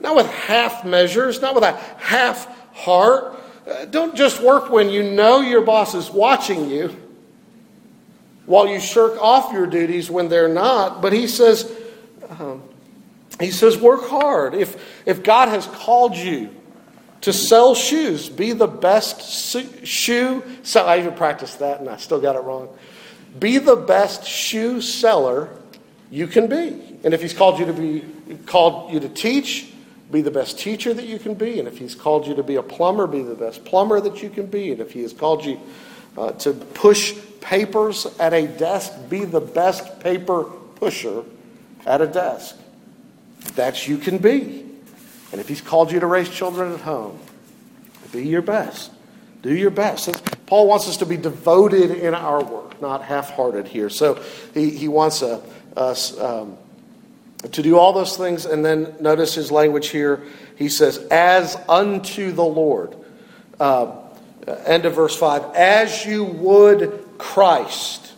Not 0.00 0.14
with 0.14 0.26
half 0.26 0.84
measures, 0.84 1.40
not 1.40 1.54
with 1.54 1.64
a 1.64 1.72
half 1.98 2.46
heart. 2.74 3.40
Uh, 3.66 3.86
don't 3.86 4.14
just 4.14 4.40
work 4.40 4.70
when 4.70 4.90
you 4.90 5.02
know 5.02 5.40
your 5.40 5.62
boss 5.62 5.94
is 5.94 6.10
watching 6.10 6.70
you 6.70 6.94
while 8.44 8.68
you 8.68 8.78
shirk 8.78 9.20
off 9.20 9.52
your 9.52 9.66
duties 9.66 10.10
when 10.10 10.28
they're 10.28 10.52
not. 10.52 11.02
But 11.02 11.12
he 11.12 11.26
says, 11.26 11.70
um, 12.28 12.62
he 13.40 13.50
says, 13.50 13.76
work 13.76 14.08
hard. 14.08 14.54
If, 14.54 14.80
if 15.06 15.22
God 15.22 15.48
has 15.48 15.66
called 15.66 16.16
you 16.16 16.54
to 17.26 17.32
sell 17.32 17.74
shoes. 17.74 18.28
Be 18.28 18.52
the 18.52 18.68
best 18.68 19.20
shoe 19.84 20.44
seller. 20.62 20.88
I 20.88 20.98
even 21.00 21.14
practiced 21.14 21.58
that 21.58 21.80
and 21.80 21.88
I 21.88 21.96
still 21.96 22.20
got 22.20 22.36
it 22.36 22.42
wrong. 22.42 22.68
Be 23.36 23.58
the 23.58 23.74
best 23.74 24.24
shoe 24.24 24.80
seller 24.80 25.48
you 26.08 26.28
can 26.28 26.46
be. 26.46 26.80
And 27.02 27.12
if 27.12 27.20
he's 27.20 27.32
called 27.32 27.58
you 27.58 27.66
to 27.66 27.72
be 27.72 28.04
called 28.46 28.92
you 28.92 29.00
to 29.00 29.08
teach, 29.08 29.72
be 30.12 30.22
the 30.22 30.30
best 30.30 30.60
teacher 30.60 30.94
that 30.94 31.06
you 31.06 31.18
can 31.18 31.34
be. 31.34 31.58
And 31.58 31.66
if 31.66 31.78
he's 31.78 31.96
called 31.96 32.28
you 32.28 32.36
to 32.36 32.44
be 32.44 32.54
a 32.54 32.62
plumber, 32.62 33.08
be 33.08 33.22
the 33.22 33.34
best 33.34 33.64
plumber 33.64 34.00
that 34.00 34.22
you 34.22 34.30
can 34.30 34.46
be. 34.46 34.70
And 34.70 34.80
if 34.80 34.92
he 34.92 35.02
has 35.02 35.12
called 35.12 35.44
you 35.44 35.58
uh, 36.16 36.30
to 36.30 36.52
push 36.52 37.12
papers 37.40 38.06
at 38.20 38.34
a 38.34 38.46
desk, 38.46 38.92
be 39.08 39.24
the 39.24 39.40
best 39.40 39.98
paper 39.98 40.44
pusher 40.76 41.24
at 41.86 42.00
a 42.00 42.06
desk. 42.06 42.56
That 43.56 43.88
you 43.88 43.98
can 43.98 44.18
be. 44.18 44.65
And 45.36 45.42
if 45.42 45.48
He's 45.48 45.60
called 45.60 45.92
you 45.92 46.00
to 46.00 46.06
raise 46.06 46.30
children 46.30 46.72
at 46.72 46.80
home, 46.80 47.18
be 48.10 48.26
your 48.26 48.40
best. 48.40 48.90
Do 49.42 49.54
your 49.54 49.68
best. 49.68 50.08
Paul 50.46 50.66
wants 50.66 50.88
us 50.88 50.96
to 50.96 51.04
be 51.04 51.18
devoted 51.18 51.90
in 51.90 52.14
our 52.14 52.42
work, 52.42 52.80
not 52.80 53.02
half 53.04 53.28
hearted 53.28 53.68
here. 53.68 53.90
So 53.90 54.24
he, 54.54 54.70
he 54.70 54.88
wants 54.88 55.20
a, 55.20 55.42
us 55.76 56.18
um, 56.18 56.56
to 57.52 57.62
do 57.62 57.76
all 57.76 57.92
those 57.92 58.16
things. 58.16 58.46
And 58.46 58.64
then 58.64 58.94
notice 58.98 59.34
his 59.34 59.52
language 59.52 59.88
here. 59.88 60.22
He 60.56 60.70
says, 60.70 60.96
as 61.10 61.54
unto 61.68 62.32
the 62.32 62.42
Lord. 62.42 62.96
Uh, 63.60 63.94
end 64.64 64.86
of 64.86 64.94
verse 64.94 65.14
5. 65.18 65.54
As 65.54 66.06
you 66.06 66.24
would 66.24 67.06
Christ. 67.18 68.14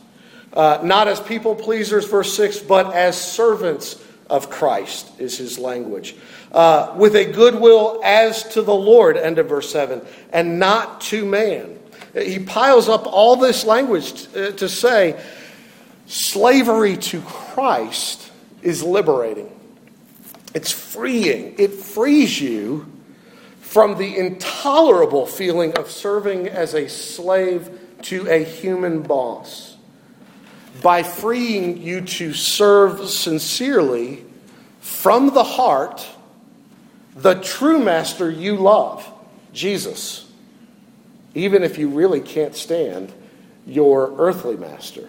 Uh, 0.52 0.78
not 0.84 1.08
as 1.08 1.18
people 1.18 1.56
pleasers, 1.56 2.06
verse 2.06 2.32
6, 2.36 2.60
but 2.60 2.94
as 2.94 3.20
servants 3.20 4.00
of 4.30 4.50
Christ, 4.50 5.08
is 5.18 5.38
his 5.38 5.58
language 5.58 6.14
uh, 6.52 6.94
with 6.96 7.16
a 7.16 7.24
goodwill 7.24 8.00
as 8.04 8.44
to 8.54 8.62
the 8.62 8.74
Lord, 8.74 9.16
end 9.16 9.38
of 9.38 9.48
verse 9.48 9.70
7, 9.70 10.02
and 10.32 10.58
not 10.58 11.00
to 11.02 11.24
man. 11.24 11.78
He 12.14 12.38
piles 12.38 12.88
up 12.88 13.06
all 13.06 13.36
this 13.36 13.64
language 13.64 14.24
to, 14.32 14.48
uh, 14.48 14.52
to 14.52 14.68
say 14.68 15.20
slavery 16.06 16.96
to 16.96 17.20
Christ 17.22 18.30
is 18.62 18.82
liberating. 18.82 19.54
It's 20.54 20.72
freeing. 20.72 21.54
It 21.58 21.72
frees 21.74 22.40
you 22.40 22.90
from 23.60 23.98
the 23.98 24.16
intolerable 24.16 25.26
feeling 25.26 25.76
of 25.76 25.90
serving 25.90 26.48
as 26.48 26.74
a 26.74 26.88
slave 26.88 27.78
to 28.02 28.26
a 28.28 28.42
human 28.42 29.02
boss. 29.02 29.67
By 30.82 31.02
freeing 31.02 31.78
you 31.82 32.02
to 32.02 32.32
serve 32.34 33.08
sincerely 33.08 34.24
from 34.80 35.32
the 35.34 35.44
heart 35.44 36.06
the 37.16 37.34
true 37.34 37.78
master 37.78 38.30
you 38.30 38.56
love, 38.56 39.10
Jesus, 39.52 40.30
even 41.34 41.62
if 41.62 41.78
you 41.78 41.88
really 41.88 42.20
can't 42.20 42.54
stand 42.54 43.12
your 43.66 44.14
earthly 44.18 44.56
master. 44.56 45.08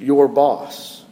your 0.00 0.28
boss. 0.28 1.04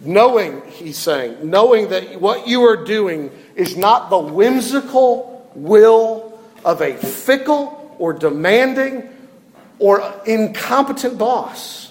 Knowing, 0.00 0.62
he's 0.66 0.96
saying, 0.96 1.48
knowing 1.48 1.88
that 1.90 2.20
what 2.20 2.46
you 2.46 2.62
are 2.64 2.84
doing 2.84 3.30
is 3.54 3.76
not 3.76 4.10
the 4.10 4.18
whimsical 4.18 5.50
will 5.54 6.38
of 6.64 6.80
a 6.80 6.96
fickle 6.96 7.96
or 7.98 8.12
demanding 8.12 9.08
or 9.78 10.14
incompetent 10.26 11.18
boss, 11.18 11.87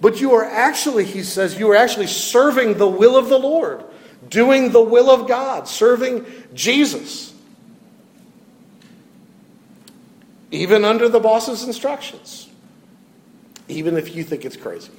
but 0.00 0.20
you 0.20 0.32
are 0.34 0.44
actually, 0.44 1.04
he 1.04 1.22
says, 1.22 1.58
you 1.58 1.70
are 1.70 1.76
actually 1.76 2.06
serving 2.06 2.78
the 2.78 2.88
will 2.88 3.16
of 3.16 3.28
the 3.28 3.38
Lord, 3.38 3.84
doing 4.28 4.72
the 4.72 4.82
will 4.82 5.10
of 5.10 5.28
God, 5.28 5.68
serving 5.68 6.24
Jesus. 6.54 7.34
Even 10.50 10.84
under 10.84 11.08
the 11.08 11.20
boss's 11.20 11.64
instructions, 11.64 12.48
even 13.68 13.96
if 13.96 14.16
you 14.16 14.24
think 14.24 14.44
it's 14.44 14.56
crazy 14.56 14.90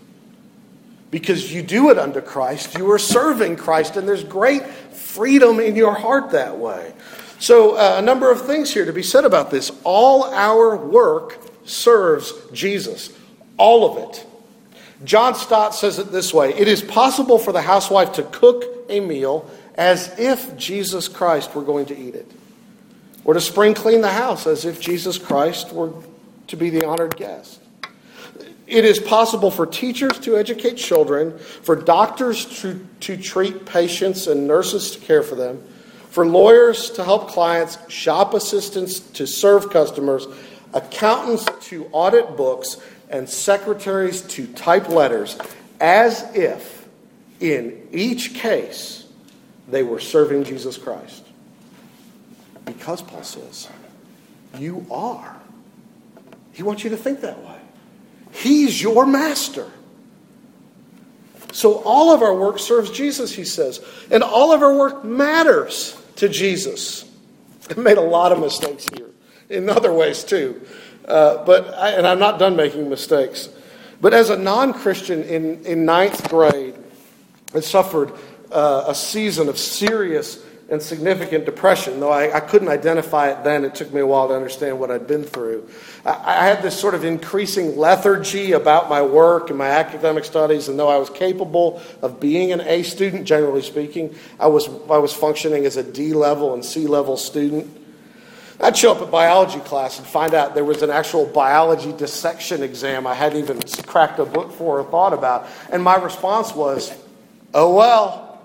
because 1.12 1.54
you 1.54 1.62
do 1.62 1.90
it 1.92 2.00
under 2.00 2.22
Christ. 2.22 2.78
You 2.78 2.90
are 2.92 2.98
serving 2.98 3.58
Christ, 3.58 3.98
and 3.98 4.08
there's 4.08 4.24
great 4.24 4.66
freedom 4.66 5.60
in 5.60 5.76
your 5.76 5.94
heart 5.94 6.32
that 6.32 6.58
way. 6.58 6.94
So, 7.38 7.76
uh, 7.76 7.96
a 7.98 8.02
number 8.02 8.32
of 8.32 8.46
things 8.46 8.74
here 8.74 8.86
to 8.86 8.94
be 8.94 9.04
said 9.04 9.26
about 9.26 9.52
this. 9.52 9.72
All 9.84 10.24
our 10.24 10.76
work 10.78 11.40
serves 11.66 12.34
Jesus, 12.54 13.12
all 13.58 13.92
of 13.92 14.10
it. 14.10 14.26
John 15.04 15.36
Stott 15.36 15.74
says 15.74 16.00
it 16.00 16.12
this 16.12 16.34
way 16.34 16.54
It 16.54 16.68
is 16.68 16.82
possible 16.82 17.40
for 17.40 17.52
the 17.52 17.62
housewife 17.62 18.14
to 18.14 18.24
cook 18.24 18.66
a 18.90 19.00
meal 19.00 19.50
as 19.76 20.18
if 20.20 20.56
Jesus 20.58 21.08
Christ 21.08 21.56
were 21.56 21.64
going 21.64 21.86
to 21.88 21.98
eat 21.98 22.16
it, 22.16 22.30
or 23.24 23.34
to 23.34 23.42
spring 23.42 23.74
clean 23.74 24.02
the 24.02 24.12
house 24.12 24.46
as 24.46 24.66
if 24.66 24.80
Jesus 24.80 25.18
Christ 25.18 25.72
were 25.72 25.94
to 26.48 26.56
be 26.56 26.70
the 26.70 26.86
honored 26.86 27.16
guest. 27.16 27.62
It 28.68 28.86
is 28.86 29.00
possible 29.00 29.52
for 29.52 29.66
teachers 29.66 30.18
to 30.20 30.38
educate 30.38 30.76
children, 30.76 31.38
for 31.38 31.76
doctors 31.76 32.46
to, 32.62 32.86
to 33.02 33.18
treat 33.18 33.66
patients 33.66 34.28
and 34.28 34.48
nurses 34.48 34.92
to 34.92 35.00
care 35.00 35.24
for 35.24 35.36
them, 35.36 35.62
for 36.10 36.26
lawyers 36.26 36.90
to 36.92 37.04
help 37.04 37.28
clients, 37.30 37.78
shop 37.90 38.34
assistants 38.34 39.02
to 39.02 39.28
serve 39.28 39.70
customers, 39.72 40.26
accountants 40.74 41.46
to 41.68 41.86
audit 41.92 42.38
books, 42.38 42.78
and 43.12 43.30
secretaries 43.30 44.22
to 44.22 44.48
type 44.48 44.90
letters, 44.90 45.38
as 45.80 46.24
if 46.36 46.88
in 47.40 47.88
each 47.92 48.34
case 48.34 49.06
they 49.68 49.84
were 49.84 50.00
serving 50.00 50.44
Jesus 50.44 50.78
Christ. 50.78 51.26
Because 52.66 53.02
Paul 53.02 53.24
says, 53.24 53.68
you 54.58 54.86
are. 54.92 55.40
He 56.54 56.64
wants 56.64 56.84
you 56.84 56.90
to 56.92 56.98
think 56.98 57.22
that 57.22 57.40
way. 57.44 57.58
He's 58.32 58.82
your 58.82 59.06
master. 59.06 59.70
So 61.52 61.82
all 61.84 62.14
of 62.14 62.22
our 62.22 62.34
work 62.34 62.60
serves 62.60 62.92
Jesus, 62.92 63.34
he 63.34 63.44
says. 63.44 63.84
And 64.10 64.24
all 64.24 64.54
of 64.54 64.62
our 64.62 64.76
work 64.76 65.04
matters 65.04 66.02
to 66.18 66.30
Jesus. 66.30 67.10
I 67.70 67.80
made 67.80 67.98
a 67.98 68.02
lot 68.02 68.32
of 68.32 68.40
mistakes 68.40 68.88
here, 68.94 69.10
in 69.52 69.70
other 69.70 69.94
ways 69.94 70.24
too. 70.24 70.62
Uh, 71.06 71.44
but 71.46 71.74
I, 71.76 71.92
and 71.92 72.08
I'm 72.08 72.20
not 72.20 72.40
done 72.40 72.56
making 72.56 72.90
mistakes. 72.90 73.50
But 74.00 74.14
as 74.14 74.30
a 74.30 74.38
non 74.38 74.74
Christian 74.74 75.24
in, 75.24 75.64
in 75.66 75.86
ninth 75.86 76.30
grade, 76.30 76.76
I 77.54 77.60
suffered 77.60 78.14
uh, 78.52 78.86
a 78.88 78.96
season 78.96 79.50
of 79.50 79.58
serious 79.58 80.44
and 80.72 80.82
significant 80.82 81.44
depression, 81.44 82.00
though 82.00 82.12
I, 82.12 82.34
I, 82.34 82.40
couldn't 82.40 82.70
identify 82.70 83.30
it 83.30 83.44
then. 83.44 83.66
It 83.66 83.76
took 83.76 83.94
me 83.94 84.00
a 84.00 84.08
while 84.08 84.30
to 84.30 84.34
understand 84.34 84.80
what 84.80 84.90
I'd 84.90 85.06
been 85.06 85.26
through. 85.26 85.68
I, 86.06 86.12
I, 86.12 86.46
had 86.46 86.64
this 86.64 86.80
sort 86.80 86.96
of 86.96 87.04
increasing 87.04 87.78
lethargy 87.78 88.54
about 88.54 88.90
my 88.90 89.02
work 89.02 89.50
and 89.50 89.60
my 89.60 89.68
academic 89.68 90.24
studies, 90.24 90.70
and 90.70 90.80
though 90.80 90.88
I 90.88 90.98
was 90.98 91.10
capable 91.10 91.82
of 92.02 92.22
being 92.22 92.54
an 92.54 92.62
A 92.62 92.84
student, 92.84 93.26
generally 93.26 93.62
speaking, 93.62 94.16
I 94.40 94.48
was, 94.48 94.70
I 94.90 94.98
was 94.98 95.12
functioning 95.12 95.66
as 95.66 95.76
a 95.76 95.84
D 95.84 96.14
level 96.14 96.54
and 96.54 96.64
C 96.64 96.88
level 96.88 97.18
student. 97.18 97.81
I'd 98.62 98.78
show 98.78 98.92
up 98.92 99.02
at 99.02 99.10
biology 99.10 99.60
class 99.62 99.98
and 99.98 100.08
find 100.08 100.36
out 100.36 100.54
there 100.54 100.64
was 100.64 100.84
an 100.84 100.92
actual 100.92 101.26
biology 101.26 101.94
dissection 101.94 102.62
exam 102.62 103.08
I 103.08 103.16
hadn't 103.16 103.40
even 103.40 103.60
cracked 103.88 104.20
a 104.20 104.26
book 104.26 104.52
for 104.52 104.80
or 104.80 104.84
thought 104.84 105.14
about. 105.14 105.48
And 105.72 105.82
my 105.82 105.96
response 105.96 106.54
was, 106.54 106.96
oh 107.56 107.74
well, 107.74 108.40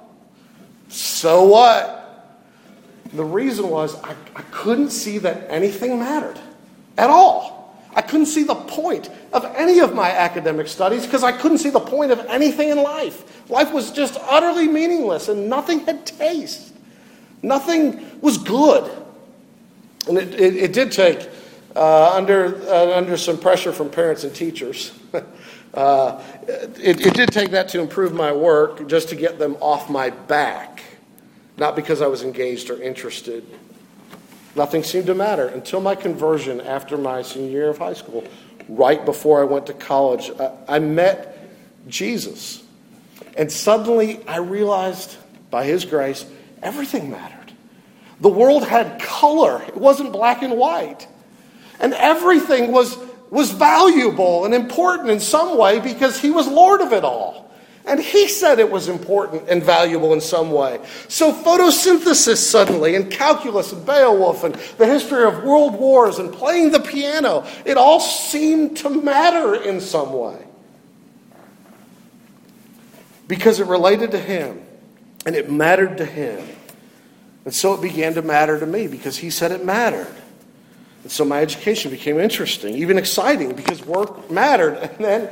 so 0.88 1.44
what? 1.44 2.02
The 3.12 3.24
reason 3.24 3.68
was 3.68 4.00
I, 4.02 4.14
I 4.34 4.42
couldn't 4.50 4.90
see 4.90 5.18
that 5.18 5.50
anything 5.50 5.98
mattered 5.98 6.40
at 6.96 7.10
all. 7.10 7.76
I 7.94 8.02
couldn't 8.02 8.26
see 8.26 8.42
the 8.42 8.54
point 8.54 9.10
of 9.32 9.44
any 9.56 9.80
of 9.80 9.94
my 9.94 10.10
academic 10.10 10.68
studies 10.68 11.04
because 11.04 11.24
I 11.24 11.32
couldn't 11.32 11.58
see 11.58 11.70
the 11.70 11.80
point 11.80 12.12
of 12.12 12.20
anything 12.26 12.70
in 12.70 12.82
life. 12.82 13.50
Life 13.50 13.72
was 13.72 13.90
just 13.90 14.18
utterly 14.22 14.68
meaningless 14.68 15.28
and 15.28 15.48
nothing 15.48 15.80
had 15.80 16.06
taste. 16.06 16.74
Nothing 17.42 18.20
was 18.20 18.38
good. 18.38 18.90
And 20.06 20.18
it, 20.18 20.34
it, 20.34 20.56
it 20.56 20.72
did 20.72 20.92
take, 20.92 21.28
uh, 21.74 22.12
under, 22.14 22.56
uh, 22.68 22.96
under 22.96 23.16
some 23.16 23.38
pressure 23.38 23.72
from 23.72 23.90
parents 23.90 24.24
and 24.24 24.34
teachers, 24.34 24.92
uh, 25.74 26.22
it, 26.46 27.06
it 27.06 27.14
did 27.14 27.30
take 27.30 27.50
that 27.50 27.68
to 27.70 27.80
improve 27.80 28.12
my 28.12 28.32
work 28.32 28.88
just 28.88 29.08
to 29.10 29.16
get 29.16 29.38
them 29.38 29.56
off 29.60 29.90
my 29.90 30.10
back 30.10 30.82
not 31.56 31.76
because 31.76 32.02
I 32.02 32.06
was 32.06 32.22
engaged 32.22 32.70
or 32.70 32.80
interested. 32.80 33.44
Nothing 34.54 34.82
seemed 34.82 35.06
to 35.06 35.14
matter 35.14 35.46
until 35.46 35.80
my 35.80 35.94
conversion 35.94 36.60
after 36.60 36.96
my 36.96 37.22
senior 37.22 37.50
year 37.50 37.68
of 37.68 37.78
high 37.78 37.94
school, 37.94 38.24
right 38.68 39.04
before 39.04 39.40
I 39.40 39.44
went 39.44 39.66
to 39.66 39.74
college. 39.74 40.30
I, 40.68 40.78
met 40.78 41.48
Jesus. 41.88 42.62
And 43.36 43.50
suddenly 43.50 44.26
I 44.26 44.38
realized, 44.38 45.16
by 45.50 45.64
His 45.64 45.84
grace, 45.84 46.26
everything 46.62 47.10
mattered. 47.10 47.45
The 48.20 48.28
world 48.28 48.66
had 48.66 49.00
color, 49.00 49.62
it 49.62 49.76
wasn't 49.76 50.12
black 50.12 50.42
and 50.42 50.56
white. 50.56 51.06
And 51.78 51.92
everything 51.92 52.72
was, 52.72 52.96
was 53.30 53.50
valuable 53.50 54.46
and 54.46 54.54
important 54.54 55.10
in 55.10 55.20
some 55.20 55.58
way 55.58 55.80
because 55.80 56.20
He 56.20 56.30
was 56.30 56.48
Lord 56.48 56.80
of 56.80 56.92
it 56.92 57.04
all. 57.04 57.46
And 57.86 58.00
he 58.00 58.26
said 58.26 58.58
it 58.58 58.70
was 58.70 58.88
important 58.88 59.44
and 59.48 59.62
valuable 59.62 60.12
in 60.12 60.20
some 60.20 60.50
way. 60.50 60.80
So 61.06 61.32
photosynthesis 61.32 62.38
suddenly, 62.38 62.96
and 62.96 63.08
calculus 63.08 63.72
and 63.72 63.86
Beowulf, 63.86 64.42
and 64.42 64.56
the 64.76 64.86
history 64.86 65.24
of 65.24 65.44
world 65.44 65.74
wars, 65.74 66.18
and 66.18 66.32
playing 66.32 66.72
the 66.72 66.80
piano, 66.80 67.46
it 67.64 67.76
all 67.76 68.00
seemed 68.00 68.78
to 68.78 68.90
matter 68.90 69.54
in 69.54 69.80
some 69.80 70.12
way. 70.12 70.44
Because 73.28 73.60
it 73.60 73.68
related 73.68 74.10
to 74.10 74.18
him, 74.18 74.62
and 75.24 75.36
it 75.36 75.48
mattered 75.48 75.98
to 75.98 76.04
him. 76.04 76.44
And 77.46 77.54
so 77.54 77.72
it 77.72 77.80
began 77.80 78.12
to 78.14 78.22
matter 78.22 78.60
to 78.60 78.66
me 78.66 78.88
because 78.88 79.16
he 79.16 79.30
said 79.30 79.52
it 79.52 79.64
mattered. 79.64 80.14
And 81.02 81.10
so 81.10 81.24
my 81.24 81.40
education 81.40 81.90
became 81.90 82.18
interesting, 82.18 82.74
even 82.74 82.98
exciting, 82.98 83.54
because 83.54 83.82
work 83.86 84.30
mattered. 84.30 84.76
And 84.98 85.04
then 85.04 85.30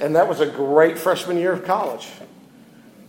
and 0.00 0.16
that 0.16 0.28
was 0.28 0.40
a 0.40 0.46
great 0.46 0.98
freshman 0.98 1.36
year 1.36 1.52
of 1.52 1.64
college. 1.64 2.08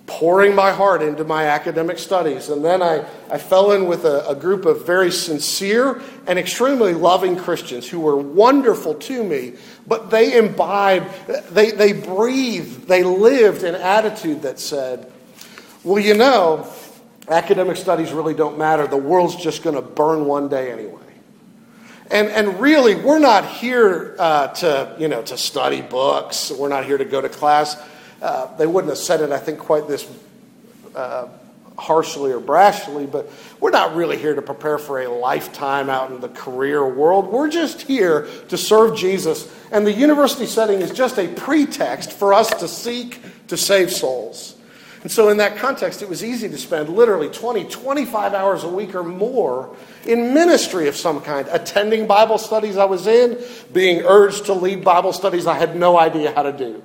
Pouring 0.08 0.54
my 0.54 0.72
heart 0.72 1.02
into 1.02 1.24
my 1.24 1.46
academic 1.46 1.98
studies. 1.98 2.50
And 2.50 2.66
then 2.66 2.82
I, 2.82 3.06
I 3.30 3.38
fell 3.38 3.72
in 3.72 3.88
with 3.88 4.04
a, 4.04 4.28
a 4.28 4.36
group 4.36 4.66
of 4.66 4.86
very 4.86 5.10
sincere 5.10 6.02
and 6.28 6.38
extremely 6.38 6.94
loving 6.94 7.38
Christians 7.38 7.88
who 7.88 8.02
were 8.02 8.18
wonderful 8.18 8.96
to 8.96 9.24
me, 9.24 9.54
but 9.88 10.10
they 10.10 10.38
imbibed, 10.38 11.08
they, 11.52 11.72
they 11.72 11.94
breathed, 11.94 12.90
they 12.90 13.04
lived 13.04 13.64
an 13.64 13.76
attitude 13.76 14.42
that 14.42 14.60
said, 14.60 15.10
well, 15.84 16.00
you 16.00 16.14
know, 16.14 16.68
academic 17.32 17.78
studies 17.78 18.12
really 18.12 18.34
don't 18.34 18.58
matter. 18.58 18.86
The 18.88 18.98
world's 18.98 19.36
just 19.36 19.64
going 19.64 19.76
to 19.76 19.82
burn 19.82 20.26
one 20.26 20.50
day 20.50 20.72
anyway. 20.72 21.00
And, 22.12 22.28
and 22.28 22.60
really, 22.60 22.96
we're 22.96 23.20
not 23.20 23.48
here 23.48 24.16
uh, 24.20 24.48
to, 24.48 24.96
you 25.00 25.08
know, 25.08 25.22
to 25.22 25.38
study 25.38 25.82
books. 25.82 26.52
We're 26.52 26.68
not 26.68 26.86
here 26.86 26.98
to 26.98 27.06
go 27.06 27.22
to 27.22 27.30
class. 27.30 27.82
Uh, 28.22 28.54
they 28.58 28.68
wouldn't 28.68 28.90
have 28.90 28.98
said 28.98 29.22
it, 29.22 29.32
I 29.32 29.38
think, 29.38 29.60
quite 29.60 29.88
this 29.88 30.06
uh, 30.94 31.28
harshly 31.78 32.32
or 32.32 32.42
brashly, 32.42 33.10
but 33.10 33.32
we're 33.60 33.72
not 33.72 33.96
really 33.96 34.18
here 34.18 34.36
to 34.36 34.42
prepare 34.42 34.78
for 34.78 35.02
a 35.02 35.08
lifetime 35.08 35.90
out 35.90 36.12
in 36.12 36.20
the 36.20 36.30
career 36.30 36.86
world. 36.86 37.28
We're 37.28 37.50
just 37.50 37.82
here 37.82 38.28
to 38.50 38.58
serve 38.58 38.98
Jesus. 38.98 39.52
And 39.72 39.88
the 39.88 39.94
university 39.94 40.46
setting 40.46 40.82
is 40.82 40.92
just 40.92 41.18
a 41.18 41.30
pretext 41.30 42.12
for 42.12 42.34
us 42.34 42.50
to 42.60 42.68
seek 42.68 43.22
to 43.48 43.58
save 43.58 43.90
souls. 43.92 44.56
And 45.04 45.12
so, 45.12 45.30
in 45.30 45.38
that 45.38 45.58
context, 45.58 46.04
it 46.04 46.10
was 46.10 46.24
easy 46.24 46.48
to 46.48 46.58
spend 46.58 46.90
literally 46.90 47.28
20, 47.28 47.66
25 47.66 48.34
hours 48.36 48.64
a 48.64 48.70
week 48.70 48.94
or 48.94 49.04
more 49.04 49.76
in 50.06 50.34
ministry 50.34 50.88
of 50.88 50.96
some 50.96 51.22
kind, 51.22 51.48
attending 51.52 52.06
Bible 52.06 52.38
studies 52.38 52.78
I 52.78 52.86
was 52.86 53.08
in, 53.08 53.40
being 53.74 54.04
urged 54.04 54.46
to 54.46 54.54
lead 54.54 54.84
Bible 54.84 55.12
studies 55.12 55.48
I 55.48 55.56
had 55.56 55.76
no 55.76 55.98
idea 55.98 56.32
how 56.34 56.44
to 56.44 56.52
do, 56.52 56.84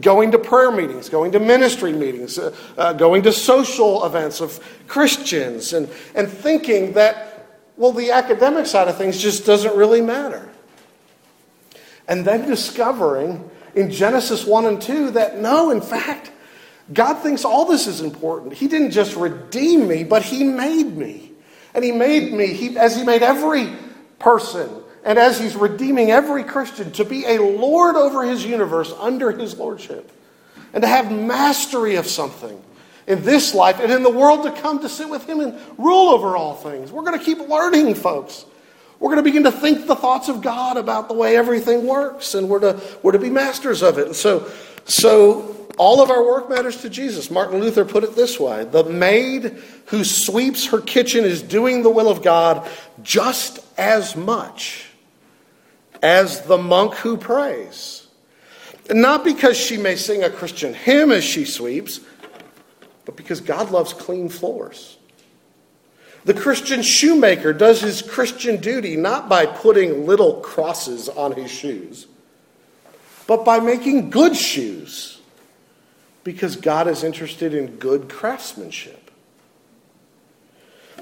going 0.00 0.30
to 0.30 0.38
prayer 0.38 0.70
meetings, 0.70 1.10
going 1.10 1.32
to 1.32 1.40
ministry 1.40 1.92
meetings, 1.92 2.38
uh, 2.38 2.56
uh, 2.78 2.94
going 2.94 3.22
to 3.24 3.32
social 3.32 4.04
events 4.06 4.40
of 4.40 4.60
Christians, 4.86 5.74
and, 5.74 5.90
and 6.14 6.26
thinking 6.26 6.94
that, 6.94 7.48
well, 7.76 7.92
the 7.92 8.12
academic 8.12 8.64
side 8.64 8.88
of 8.88 8.96
things 8.96 9.20
just 9.20 9.44
doesn't 9.44 9.76
really 9.76 10.00
matter. 10.00 10.48
And 12.08 12.24
then 12.24 12.48
discovering 12.48 13.50
in 13.74 13.90
Genesis 13.90 14.46
1 14.46 14.64
and 14.64 14.80
2 14.80 15.10
that 15.10 15.38
no, 15.38 15.70
in 15.70 15.82
fact, 15.82 16.32
God 16.92 17.22
thinks 17.22 17.44
all 17.44 17.66
this 17.66 17.86
is 17.86 18.00
important. 18.00 18.54
He 18.54 18.66
didn't 18.66 18.92
just 18.92 19.16
redeem 19.16 19.86
me, 19.86 20.04
but 20.04 20.22
He 20.22 20.44
made 20.44 20.96
me. 20.96 21.32
And 21.74 21.84
He 21.84 21.92
made 21.92 22.32
me, 22.32 22.48
he, 22.48 22.78
as 22.78 22.96
He 22.96 23.04
made 23.04 23.22
every 23.22 23.72
person, 24.18 24.70
and 25.04 25.18
as 25.18 25.38
He's 25.38 25.54
redeeming 25.54 26.10
every 26.10 26.44
Christian, 26.44 26.90
to 26.92 27.04
be 27.04 27.24
a 27.26 27.42
Lord 27.42 27.96
over 27.96 28.24
His 28.24 28.44
universe 28.44 28.92
under 28.98 29.30
His 29.30 29.56
Lordship, 29.58 30.10
and 30.72 30.82
to 30.82 30.88
have 30.88 31.12
mastery 31.12 31.96
of 31.96 32.06
something 32.06 32.62
in 33.06 33.22
this 33.22 33.54
life 33.54 33.80
and 33.80 33.90
in 33.90 34.02
the 34.02 34.10
world 34.10 34.44
to 34.44 34.52
come 34.60 34.80
to 34.80 34.88
sit 34.88 35.08
with 35.08 35.28
Him 35.28 35.40
and 35.40 35.58
rule 35.78 36.08
over 36.08 36.36
all 36.36 36.54
things. 36.54 36.90
We're 36.90 37.04
going 37.04 37.18
to 37.18 37.24
keep 37.24 37.38
learning, 37.40 37.94
folks. 37.96 38.44
We're 39.00 39.10
going 39.10 39.18
to 39.18 39.22
begin 39.22 39.44
to 39.44 39.52
think 39.52 39.86
the 39.86 39.94
thoughts 39.94 40.28
of 40.28 40.42
God 40.42 40.76
about 40.76 41.08
the 41.08 41.14
way 41.14 41.36
everything 41.36 41.86
works, 41.86 42.34
and 42.34 42.48
we're 42.48 42.60
to, 42.60 42.80
we're 43.02 43.12
to 43.12 43.18
be 43.18 43.30
masters 43.30 43.82
of 43.82 43.98
it. 43.98 44.06
And 44.06 44.16
so, 44.16 44.50
so 44.86 45.57
all 45.78 46.02
of 46.02 46.10
our 46.10 46.24
work 46.24 46.50
matters 46.50 46.82
to 46.82 46.90
Jesus. 46.90 47.30
Martin 47.30 47.60
Luther 47.60 47.84
put 47.84 48.04
it 48.04 48.14
this 48.14 48.38
way 48.38 48.64
The 48.64 48.84
maid 48.84 49.56
who 49.86 50.04
sweeps 50.04 50.66
her 50.66 50.80
kitchen 50.80 51.24
is 51.24 51.42
doing 51.42 51.82
the 51.82 51.90
will 51.90 52.08
of 52.08 52.22
God 52.22 52.68
just 53.02 53.60
as 53.78 54.14
much 54.16 54.86
as 56.02 56.42
the 56.42 56.58
monk 56.58 56.94
who 56.94 57.16
prays. 57.16 58.06
Not 58.90 59.24
because 59.24 59.56
she 59.56 59.76
may 59.76 59.96
sing 59.96 60.24
a 60.24 60.30
Christian 60.30 60.72
hymn 60.72 61.12
as 61.12 61.24
she 61.24 61.44
sweeps, 61.44 62.00
but 63.04 63.16
because 63.16 63.40
God 63.40 63.70
loves 63.70 63.92
clean 63.92 64.28
floors. 64.28 64.98
The 66.24 66.34
Christian 66.34 66.82
shoemaker 66.82 67.52
does 67.52 67.80
his 67.80 68.02
Christian 68.02 68.56
duty 68.58 68.96
not 68.96 69.28
by 69.28 69.46
putting 69.46 70.06
little 70.06 70.40
crosses 70.40 71.08
on 71.08 71.32
his 71.32 71.50
shoes, 71.50 72.06
but 73.26 73.44
by 73.44 73.60
making 73.60 74.10
good 74.10 74.36
shoes, 74.36 75.17
because 76.32 76.56
God 76.56 76.88
is 76.88 77.04
interested 77.04 77.54
in 77.54 77.76
good 77.76 78.10
craftsmanship. 78.10 79.10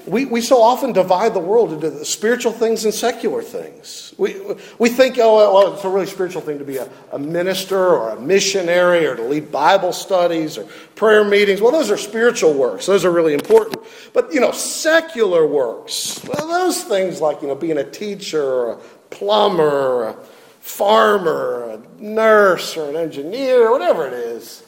We, 0.05 0.23
we 0.23 0.39
so 0.39 0.61
often 0.61 0.93
divide 0.93 1.33
the 1.33 1.41
world 1.41 1.73
into 1.73 1.89
the 1.89 2.05
spiritual 2.05 2.53
things 2.53 2.85
and 2.85 2.93
secular 2.93 3.41
things. 3.41 4.13
We, 4.17 4.37
we 4.79 4.87
think, 4.87 5.17
oh, 5.19 5.53
well, 5.53 5.73
it's 5.73 5.83
a 5.83 5.89
really 5.89 6.05
spiritual 6.05 6.41
thing 6.41 6.59
to 6.59 6.63
be 6.63 6.77
a, 6.77 6.89
a 7.11 7.19
minister 7.19 7.77
or 7.77 8.11
a 8.11 8.21
missionary 8.21 9.05
or 9.05 9.17
to 9.17 9.23
lead 9.23 9.51
Bible 9.51 9.91
studies 9.91 10.57
or 10.57 10.63
prayer 10.95 11.25
meetings. 11.25 11.59
Well, 11.59 11.73
those 11.73 11.91
are 11.91 11.97
spiritual 11.97 12.53
works. 12.53 12.85
Those 12.85 13.03
are 13.03 13.11
really 13.11 13.33
important. 13.33 13.79
But, 14.13 14.33
you 14.33 14.39
know, 14.39 14.53
secular 14.53 15.45
works, 15.45 16.23
well, 16.23 16.47
those 16.47 16.85
things 16.85 17.19
like, 17.19 17.41
you 17.41 17.49
know, 17.49 17.55
being 17.55 17.77
a 17.77 17.91
teacher 17.91 18.41
or 18.41 18.71
a 18.71 18.77
plumber 19.09 19.69
or 19.69 20.07
a 20.07 20.13
farmer 20.61 21.31
or 21.33 21.69
a 21.71 22.01
nurse 22.01 22.77
or 22.77 22.89
an 22.89 22.95
engineer, 22.95 23.69
whatever 23.71 24.07
it 24.07 24.13
is, 24.13 24.63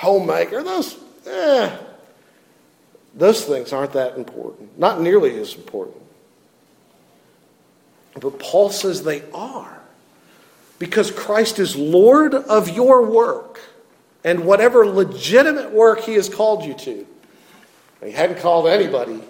homemaker, 0.00 0.62
those, 0.62 0.96
eh, 1.26 1.76
those 3.14 3.44
things 3.44 3.72
aren't 3.72 3.92
that 3.92 4.16
important, 4.16 4.78
not 4.78 5.00
nearly 5.00 5.38
as 5.38 5.54
important. 5.54 5.98
But 8.18 8.38
Paul 8.38 8.70
says 8.70 9.04
they 9.04 9.22
are. 9.32 9.78
Because 10.78 11.10
Christ 11.10 11.58
is 11.58 11.76
Lord 11.76 12.34
of 12.34 12.70
your 12.70 13.04
work 13.04 13.60
and 14.24 14.46
whatever 14.46 14.86
legitimate 14.86 15.70
work 15.70 16.00
he 16.00 16.14
has 16.14 16.28
called 16.28 16.64
you 16.64 16.72
to. 16.74 17.06
He 18.02 18.12
hadn't 18.12 18.38
called 18.38 18.66
anybody 18.66 19.20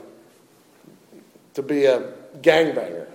to 1.54 1.62
be 1.62 1.86
a 1.86 2.12
gangbanger. 2.40 3.08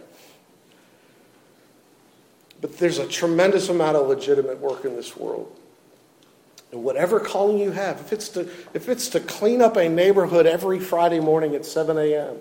But 2.60 2.78
there's 2.78 2.98
a 2.98 3.08
tremendous 3.08 3.70
amount 3.70 3.96
of 3.96 4.08
legitimate 4.08 4.60
work 4.60 4.84
in 4.84 4.98
this 4.98 5.16
world. 5.16 5.58
Whatever 6.80 7.20
calling 7.20 7.58
you 7.58 7.72
have, 7.72 8.00
if 8.00 8.14
it's 8.14 8.30
to, 8.30 8.50
if 8.74 8.90
it's 8.90 9.10
to 9.10 9.20
clean 9.20 9.62
up 9.62 9.78
a 9.78 9.90
neighborhood 9.90 10.46
every 10.46 10.80
Friday 10.80 11.20
morning 11.20 11.56
at 11.56 11.66
7 11.66 11.98
a.m., 11.98 12.38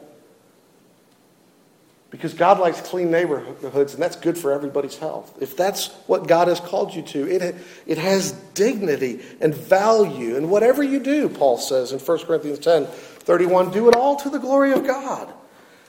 because 2.15 2.33
God 2.33 2.61
likes 2.61 2.81
clean 2.81 3.11
neighborhoods, 3.11 3.95
and 3.95 4.01
that's 4.01 4.15
good 4.15 4.39
for 4.39 4.53
everybody's 4.53 4.97
health. 4.97 5.37
If 5.41 5.57
that's 5.57 5.89
what 6.07 6.29
God 6.29 6.47
has 6.47 6.61
called 6.61 6.95
you 6.95 7.03
to, 7.03 7.29
it, 7.29 7.57
it 7.89 7.99
has 7.99 8.31
dignity 8.55 9.21
and 9.41 9.53
value. 9.53 10.37
And 10.37 10.49
whatever 10.49 10.81
you 10.81 11.01
do, 11.01 11.29
Paul 11.29 11.59
says 11.59 11.91
in 11.91 11.99
1 11.99 12.19
Corinthians 12.21 12.61
10 12.61 12.87
31, 12.87 13.73
do 13.73 13.89
it 13.89 13.97
all 13.97 14.15
to 14.15 14.31
the 14.31 14.39
glory 14.39 14.71
of 14.71 14.87
God. 14.87 15.33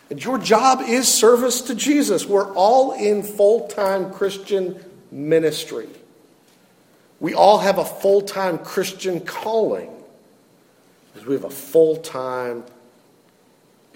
And 0.10 0.24
your 0.24 0.40
job 0.40 0.82
is 0.82 1.08
service 1.08 1.62
to 1.62 1.76
Jesus. 1.76 2.26
We're 2.26 2.52
all 2.56 2.94
in 2.94 3.22
full 3.22 3.68
time 3.68 4.12
Christian 4.12 4.84
ministry. 5.12 5.88
We 7.20 7.34
all 7.34 7.60
have 7.60 7.78
a 7.78 7.86
full 7.86 8.22
time 8.22 8.58
Christian 8.58 9.22
calling 9.22 9.92
because 11.14 11.28
we 11.28 11.34
have 11.36 11.46
a 11.46 11.50
full 11.50 11.98
time 11.98 12.64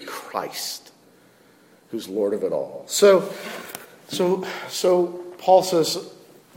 Christ 0.06 0.92
who's 1.90 2.08
Lord 2.08 2.34
of 2.34 2.42
it 2.44 2.52
all. 2.52 2.84
So, 2.86 3.32
so, 4.08 4.46
so 4.68 5.06
Paul 5.38 5.62
says 5.62 6.12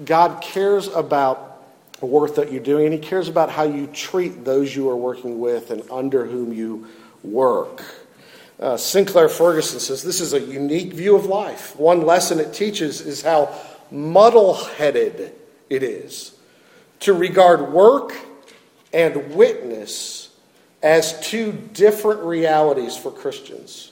God 0.05 0.41
cares 0.41 0.87
about 0.87 1.49
the 1.99 2.05
work 2.05 2.35
that 2.35 2.51
you're 2.51 2.63
doing, 2.63 2.85
and 2.85 2.93
He 2.93 2.99
cares 2.99 3.27
about 3.27 3.49
how 3.49 3.63
you 3.63 3.87
treat 3.87 4.45
those 4.45 4.75
you 4.75 4.89
are 4.89 4.95
working 4.95 5.39
with 5.39 5.71
and 5.71 5.83
under 5.91 6.25
whom 6.25 6.53
you 6.53 6.87
work. 7.23 7.83
Uh, 8.59 8.77
Sinclair 8.77 9.29
Ferguson 9.29 9.79
says 9.79 10.03
this 10.03 10.21
is 10.21 10.33
a 10.33 10.39
unique 10.39 10.93
view 10.93 11.15
of 11.15 11.25
life. 11.25 11.75
One 11.75 12.05
lesson 12.05 12.39
it 12.39 12.53
teaches 12.53 13.01
is 13.01 13.21
how 13.21 13.53
muddle 13.91 14.53
headed 14.53 15.33
it 15.69 15.83
is 15.83 16.33
to 17.03 17.13
regard 17.13 17.71
work 17.73 18.13
and 18.93 19.35
witness 19.35 20.29
as 20.81 21.19
two 21.21 21.51
different 21.51 22.21
realities 22.21 22.95
for 22.95 23.11
Christians. 23.11 23.91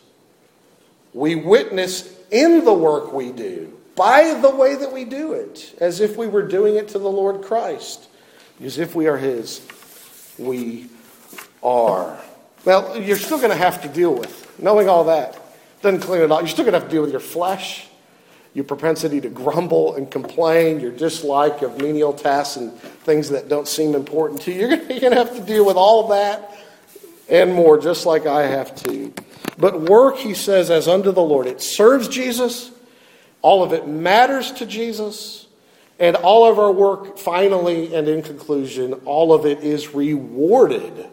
We 1.14 1.36
witness 1.36 2.14
in 2.32 2.64
the 2.64 2.74
work 2.74 3.12
we 3.12 3.32
do, 3.32 3.78
by 3.96 4.40
the 4.42 4.50
way 4.50 4.76
that 4.76 4.94
we 4.94 5.04
do 5.04 5.34
it, 5.34 5.76
as 5.80 6.00
if 6.00 6.16
we 6.16 6.28
were 6.28 6.42
doing 6.42 6.76
it 6.76 6.90
to 6.90 7.00
the 7.00 7.10
Lord 7.10 7.42
Christ. 7.42 8.08
as 8.64 8.78
if 8.78 8.96
we 8.96 9.08
are 9.08 9.18
His, 9.18 9.62
we 10.38 10.88
are. 11.62 12.18
Well, 12.64 12.98
you're 12.98 13.18
still 13.18 13.38
going 13.38 13.50
to 13.50 13.56
have 13.58 13.82
to 13.82 13.90
deal 13.90 14.14
with, 14.14 14.60
knowing 14.60 14.88
all 14.88 15.06
that, 15.06 15.38
doesn't 15.82 16.02
clean 16.02 16.22
it 16.22 16.32
up. 16.32 16.42
You're 16.42 16.48
still 16.48 16.64
going 16.64 16.74
to 16.74 16.80
have 16.80 16.90
to 16.90 16.94
deal 16.94 17.02
with 17.02 17.12
your 17.12 17.20
flesh 17.20 17.88
your 18.54 18.66
propensity 18.66 19.22
to 19.22 19.30
grumble 19.30 19.96
and 19.96 20.12
complain, 20.12 20.80
your 20.80 20.92
dislike 20.92 21.62
of 21.62 21.78
menial 21.78 22.14
tasks 22.14 22.58
and 22.58 22.74
things 22.74 23.30
that 23.30 23.48
don't 23.48 23.68
seem 23.68 23.96
important 23.96 24.42
to 24.42 24.52
you. 24.52 24.68
You're 24.90 25.00
going 25.00 25.12
to 25.12 25.16
have 25.16 25.36
to 25.36 25.42
deal 25.42 25.66
with 25.66 25.78
all 25.78 26.10
that 26.10 26.58
and 27.30 27.54
more, 27.54 27.80
just 27.80 28.06
like 28.06 28.26
I 28.26 28.48
have 28.48 28.76
to. 28.84 29.14
But 29.58 29.82
work, 29.82 30.18
he 30.18 30.34
says, 30.34 30.70
as 30.70 30.88
unto 30.88 31.12
the 31.12 31.22
Lord. 31.22 31.48
It 31.48 31.62
serves 31.62 32.08
Jesus, 32.08 32.72
all 33.42 33.64
of 33.64 33.72
it 33.72 33.88
matters 33.88 34.52
to 34.54 34.66
Jesus, 34.66 35.48
and 35.98 36.16
all 36.18 36.50
of 36.50 36.60
our 36.60 36.72
work, 36.72 37.18
finally 37.18 37.96
and 37.96 38.08
in 38.08 38.22
conclusion, 38.22 38.94
all 39.06 39.34
of 39.34 39.46
it 39.46 39.60
is 39.60 39.94
rewarded 39.94 41.08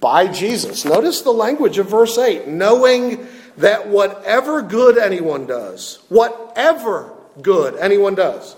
by 0.00 0.28
Jesus. 0.28 0.84
Notice 0.84 1.22
the 1.22 1.32
language 1.32 1.78
of 1.78 1.88
verse 1.88 2.16
8 2.16 2.48
knowing 2.48 3.26
that 3.58 3.88
whatever 3.88 4.62
good 4.62 4.98
anyone 4.98 5.46
does, 5.46 6.00
whatever 6.08 7.12
good 7.40 7.76
anyone 7.76 8.14
does, 8.14 8.56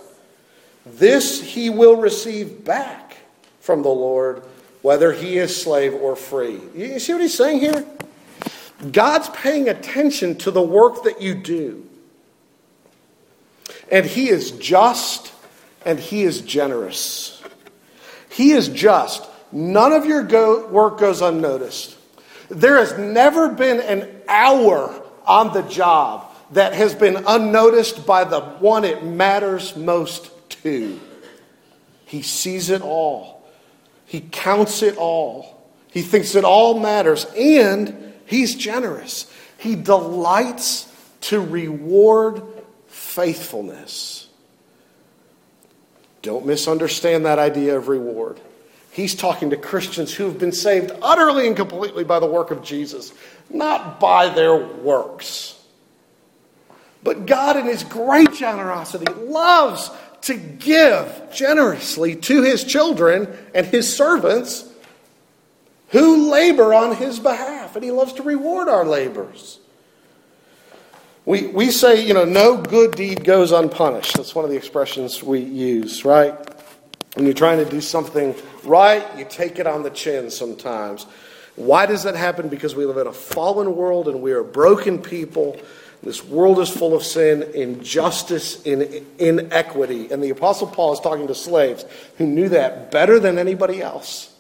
this 0.85 1.43
he 1.43 1.71
will 1.71 1.97
receive 1.97 2.65
back 2.65 3.17
from 3.61 3.83
the 3.83 3.89
Lord, 3.89 4.43
whether 4.83 5.13
he 5.13 5.39
is 5.39 5.61
slave 5.61 5.95
or 5.95 6.15
free. 6.17 6.61
You 6.75 6.99
see 6.99 7.13
what 7.13 7.23
he's 7.23 7.35
saying 7.35 7.61
here? 7.61 7.85
God's 8.93 9.29
paying 9.31 9.69
attention 9.69 10.37
to 10.39 10.51
the 10.51 10.63
work 10.63 11.03
that 11.05 11.21
you 11.21 11.35
do. 11.35 11.87
And 13.91 14.07
he 14.07 14.29
is 14.29 14.53
just 14.53 15.33
and 15.85 15.99
he 15.99 16.25
is 16.25 16.41
generous. 16.43 17.43
He 18.29 18.51
is 18.51 18.69
just. 18.69 19.25
None 19.53 19.93
of 19.93 20.05
your 20.05 20.23
go- 20.25 20.67
work 20.67 20.99
goes 20.99 21.23
unnoticed. 21.23 21.96
There 22.49 22.77
has 22.77 22.97
never 22.99 23.49
been 23.49 23.81
an 23.81 24.09
hour 24.29 25.03
on 25.27 25.53
the 25.53 25.63
job 25.63 26.33
that 26.53 26.75
has 26.75 26.95
been 26.95 27.25
unnoticed 27.27 28.07
by 28.07 28.25
the 28.25 28.41
one 28.41 28.85
it 28.85 29.05
matters 29.05 29.77
most 29.77 30.31
to. 30.63 31.01
He 32.05 32.23
sees 32.23 32.71
it 32.71 32.83
all, 32.83 33.45
he 34.05 34.21
counts 34.21 34.83
it 34.83 34.97
all, 34.97 35.71
he 35.91 36.03
thinks 36.03 36.35
it 36.35 36.45
all 36.45 36.79
matters, 36.79 37.27
and 37.37 38.15
he's 38.27 38.55
generous. 38.55 39.33
He 39.59 39.75
delights 39.75 40.93
to 41.23 41.41
reward 41.41 42.43
faithfulness. 42.87 44.29
Don't 46.23 46.47
misunderstand 46.47 47.25
that 47.27 47.39
idea 47.39 47.77
of 47.77 47.89
reward. 47.89 48.41
He's 48.97 49.15
talking 49.15 49.51
to 49.51 49.59
Christians 49.59 50.15
who 50.15 50.25
have 50.25 50.39
been 50.39 50.53
saved 50.53 50.91
utterly 51.03 51.47
and 51.47 51.55
completely 51.55 52.03
by 52.03 52.19
the 52.19 52.27
work 52.27 52.51
of 52.51 52.63
Jesus, 52.63 53.13
not 53.51 54.01
by 54.01 54.31
their 54.31 54.57
works. 54.57 55.63
But 57.03 57.27
God, 57.27 57.59
in 57.59 57.67
His 57.67 57.85
great 57.85 58.33
generosity, 58.33 59.05
loves 59.13 59.91
to 60.23 60.35
give 60.35 61.29
generously 61.31 62.17
to 62.17 62.43
his 62.43 62.65
children 62.65 63.29
and 63.55 63.67
his 63.67 63.95
servants 63.95 64.67
who 65.91 66.31
labor 66.31 66.73
on 66.73 66.97
his 66.97 67.21
behalf, 67.21 67.77
and 67.77 67.85
he 67.85 67.91
loves 67.91 68.15
to 68.15 68.23
reward 68.23 68.67
our 68.67 68.87
labors. 68.87 69.61
We, 71.27 71.49
we 71.49 71.71
say, 71.71 72.03
you 72.03 72.15
know, 72.15 72.25
no 72.25 72.57
good 72.57 72.97
deed 72.97 73.25
goes 73.25 73.53
unpunished. 73.53 74.17
That's 74.17 74.35
one 74.35 74.47
of 74.47 74.51
the 74.51 74.57
expressions 74.57 75.23
we 75.23 75.41
use, 75.41 76.03
right? 76.03 76.35
When 77.17 77.25
you're 77.25 77.35
trying 77.35 77.65
to 77.65 77.71
do 77.71 77.81
something 77.81 78.35
right, 78.63 79.03
you 79.17 79.25
take 79.25 79.59
it 79.59 79.67
on 79.67 79.83
the 79.83 79.91
chin 79.91 80.31
sometimes. 80.31 81.05
Why 81.55 81.87
does 81.87 82.03
that 82.03 82.15
happen? 82.15 82.49
Because 82.49 82.75
we 82.75 82.85
live 82.85 82.99
in 82.99 83.07
a 83.07 83.13
fallen 83.13 83.75
world 83.75 84.07
and 84.07 84.21
we 84.21 84.33
are 84.33 84.43
broken 84.45 85.01
people. 85.01 85.59
This 86.03 86.23
world 86.23 86.59
is 86.59 86.69
full 86.69 86.95
of 86.95 87.03
sin, 87.03 87.43
injustice, 87.55 88.63
inequity. 88.65 90.13
And 90.13 90.23
the 90.23 90.29
Apostle 90.29 90.67
Paul 90.67 90.93
is 90.93 91.01
talking 91.01 91.27
to 91.29 91.35
slaves 91.35 91.87
who 92.19 92.27
knew 92.27 92.51
that 92.51 92.91
better 92.91 93.19
than 93.19 93.39
anybody 93.39 93.81
else. 93.81 94.35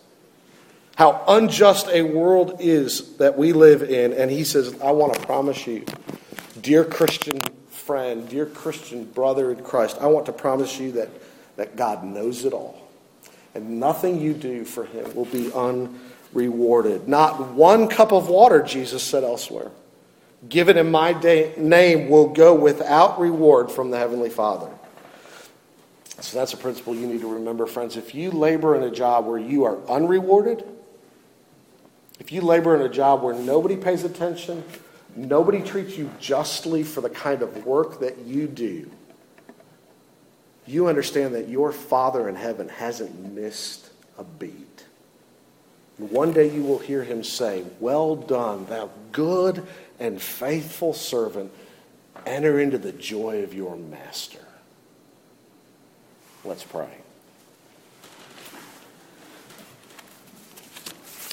How 0.97 1.25
unjust 1.29 1.89
a 1.89 2.03
world 2.03 2.59
is 2.61 3.17
that 3.17 3.39
we 3.39 3.55
live 3.55 3.83
in. 3.83 4.13
And 4.13 4.31
he 4.31 4.45
says, 4.45 4.79
I 4.83 4.91
want 4.91 5.15
to 5.15 5.21
promise 5.21 5.67
you 5.67 5.87
Dear 6.61 6.85
Christian 6.85 7.41
friend, 7.71 8.29
dear 8.29 8.45
Christian 8.45 9.05
brother 9.05 9.51
in 9.51 9.63
Christ, 9.63 9.97
I 10.01 10.09
want 10.09 10.27
to 10.27 10.33
promise 10.33 10.79
you 10.79 10.93
that, 10.93 11.09
that 11.57 11.77
God 11.77 12.05
knows 12.05 12.45
it 12.45 12.53
all. 12.53 12.89
And 13.55 13.81
nothing 13.81 14.21
you 14.21 14.35
do 14.35 14.65
for 14.65 14.85
him 14.85 15.15
will 15.15 15.25
be 15.25 15.51
unrewarded. 15.53 17.09
Not 17.09 17.53
one 17.53 17.89
cup 17.89 18.13
of 18.13 18.29
water, 18.29 18.63
Jesus 18.63 19.03
said 19.03 19.25
elsewhere, 19.25 19.71
given 20.49 20.77
in 20.77 20.91
my 20.91 21.13
day, 21.13 21.55
name 21.57 22.09
will 22.09 22.29
go 22.29 22.55
without 22.55 23.19
reward 23.19 23.71
from 23.71 23.91
the 23.91 23.99
Heavenly 23.99 24.31
Father. 24.31 24.71
So 26.21 26.39
that's 26.39 26.53
a 26.53 26.57
principle 26.57 26.95
you 26.95 27.07
need 27.07 27.21
to 27.21 27.33
remember, 27.33 27.67
friends. 27.67 27.97
If 27.97 28.15
you 28.15 28.31
labor 28.31 28.75
in 28.75 28.83
a 28.83 28.91
job 28.91 29.27
where 29.27 29.39
you 29.39 29.65
are 29.65 29.79
unrewarded, 29.87 30.65
if 32.19 32.33
you 32.33 32.41
labor 32.41 32.75
in 32.75 32.83
a 32.83 32.89
job 32.89 33.23
where 33.23 33.35
nobody 33.35 33.77
pays 33.77 34.05
attention, 34.05 34.65
Nobody 35.17 35.63
treats 35.63 35.97
you 35.97 36.11
justly 36.21 36.83
for 36.83 37.01
the 37.01 37.09
kind 37.09 37.41
of 37.41 37.65
work 37.65 38.01
that 38.01 38.19
you 38.19 38.47
do. 38.47 38.91
You 40.67 40.89
understand 40.89 41.35
that 41.35 41.49
your 41.49 41.73
Father 41.73 42.29
in 42.29 42.35
heaven 42.35 42.69
hasn't 42.69 43.35
missed 43.35 43.89
a 44.19 44.25
beat. 44.25 44.85
One 45.99 46.33
day 46.33 46.51
you 46.51 46.63
will 46.63 46.79
hear 46.79 47.03
him 47.03 47.25
say, 47.25 47.65
Well 47.81 48.17
done, 48.17 48.67
thou 48.67 48.91
good 49.13 49.67
and 49.99 50.21
faithful 50.21 50.93
servant. 50.93 51.53
Enter 52.27 52.59
into 52.61 52.79
the 52.79 52.93
joy 52.93 53.43
of 53.43 53.55
your 53.55 53.77
master. 53.77 54.45
Let's 56.45 56.65
pray. 56.65 56.89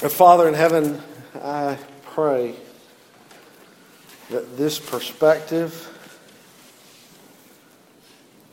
Father 0.10 0.48
in 0.48 0.54
heaven, 0.54 1.02
I 1.36 1.78
pray 2.04 2.56
that 4.30 4.58
this 4.58 4.78
perspective, 4.80 5.90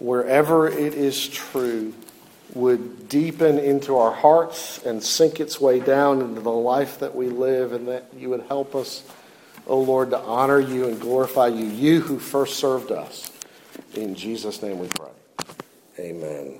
wherever 0.01 0.66
it 0.68 0.94
is 0.94 1.28
true, 1.28 1.94
would 2.55 3.09
deepen 3.09 3.59
into 3.59 3.96
our 3.96 4.12
hearts 4.12 4.84
and 4.84 5.03
sink 5.03 5.38
its 5.38 5.61
way 5.61 5.78
down 5.78 6.20
into 6.20 6.40
the 6.40 6.51
life 6.51 6.98
that 6.98 7.14
we 7.14 7.28
live, 7.28 7.72
and 7.72 7.86
that 7.88 8.07
you 8.16 8.30
would 8.30 8.42
help 8.42 8.74
us, 8.74 9.05
O 9.66 9.74
oh 9.74 9.80
Lord, 9.80 10.11
to 10.11 10.18
honor 10.18 10.59
you 10.59 10.88
and 10.88 11.01
glorify 11.01 11.46
you, 11.46 11.66
you 11.66 12.01
who 12.01 12.18
first 12.18 12.57
served 12.57 12.90
us. 12.90 13.30
In 13.94 14.14
Jesus' 14.14 14.62
name 14.62 14.78
we 14.78 14.88
pray. 14.88 15.11
Amen. 15.98 16.59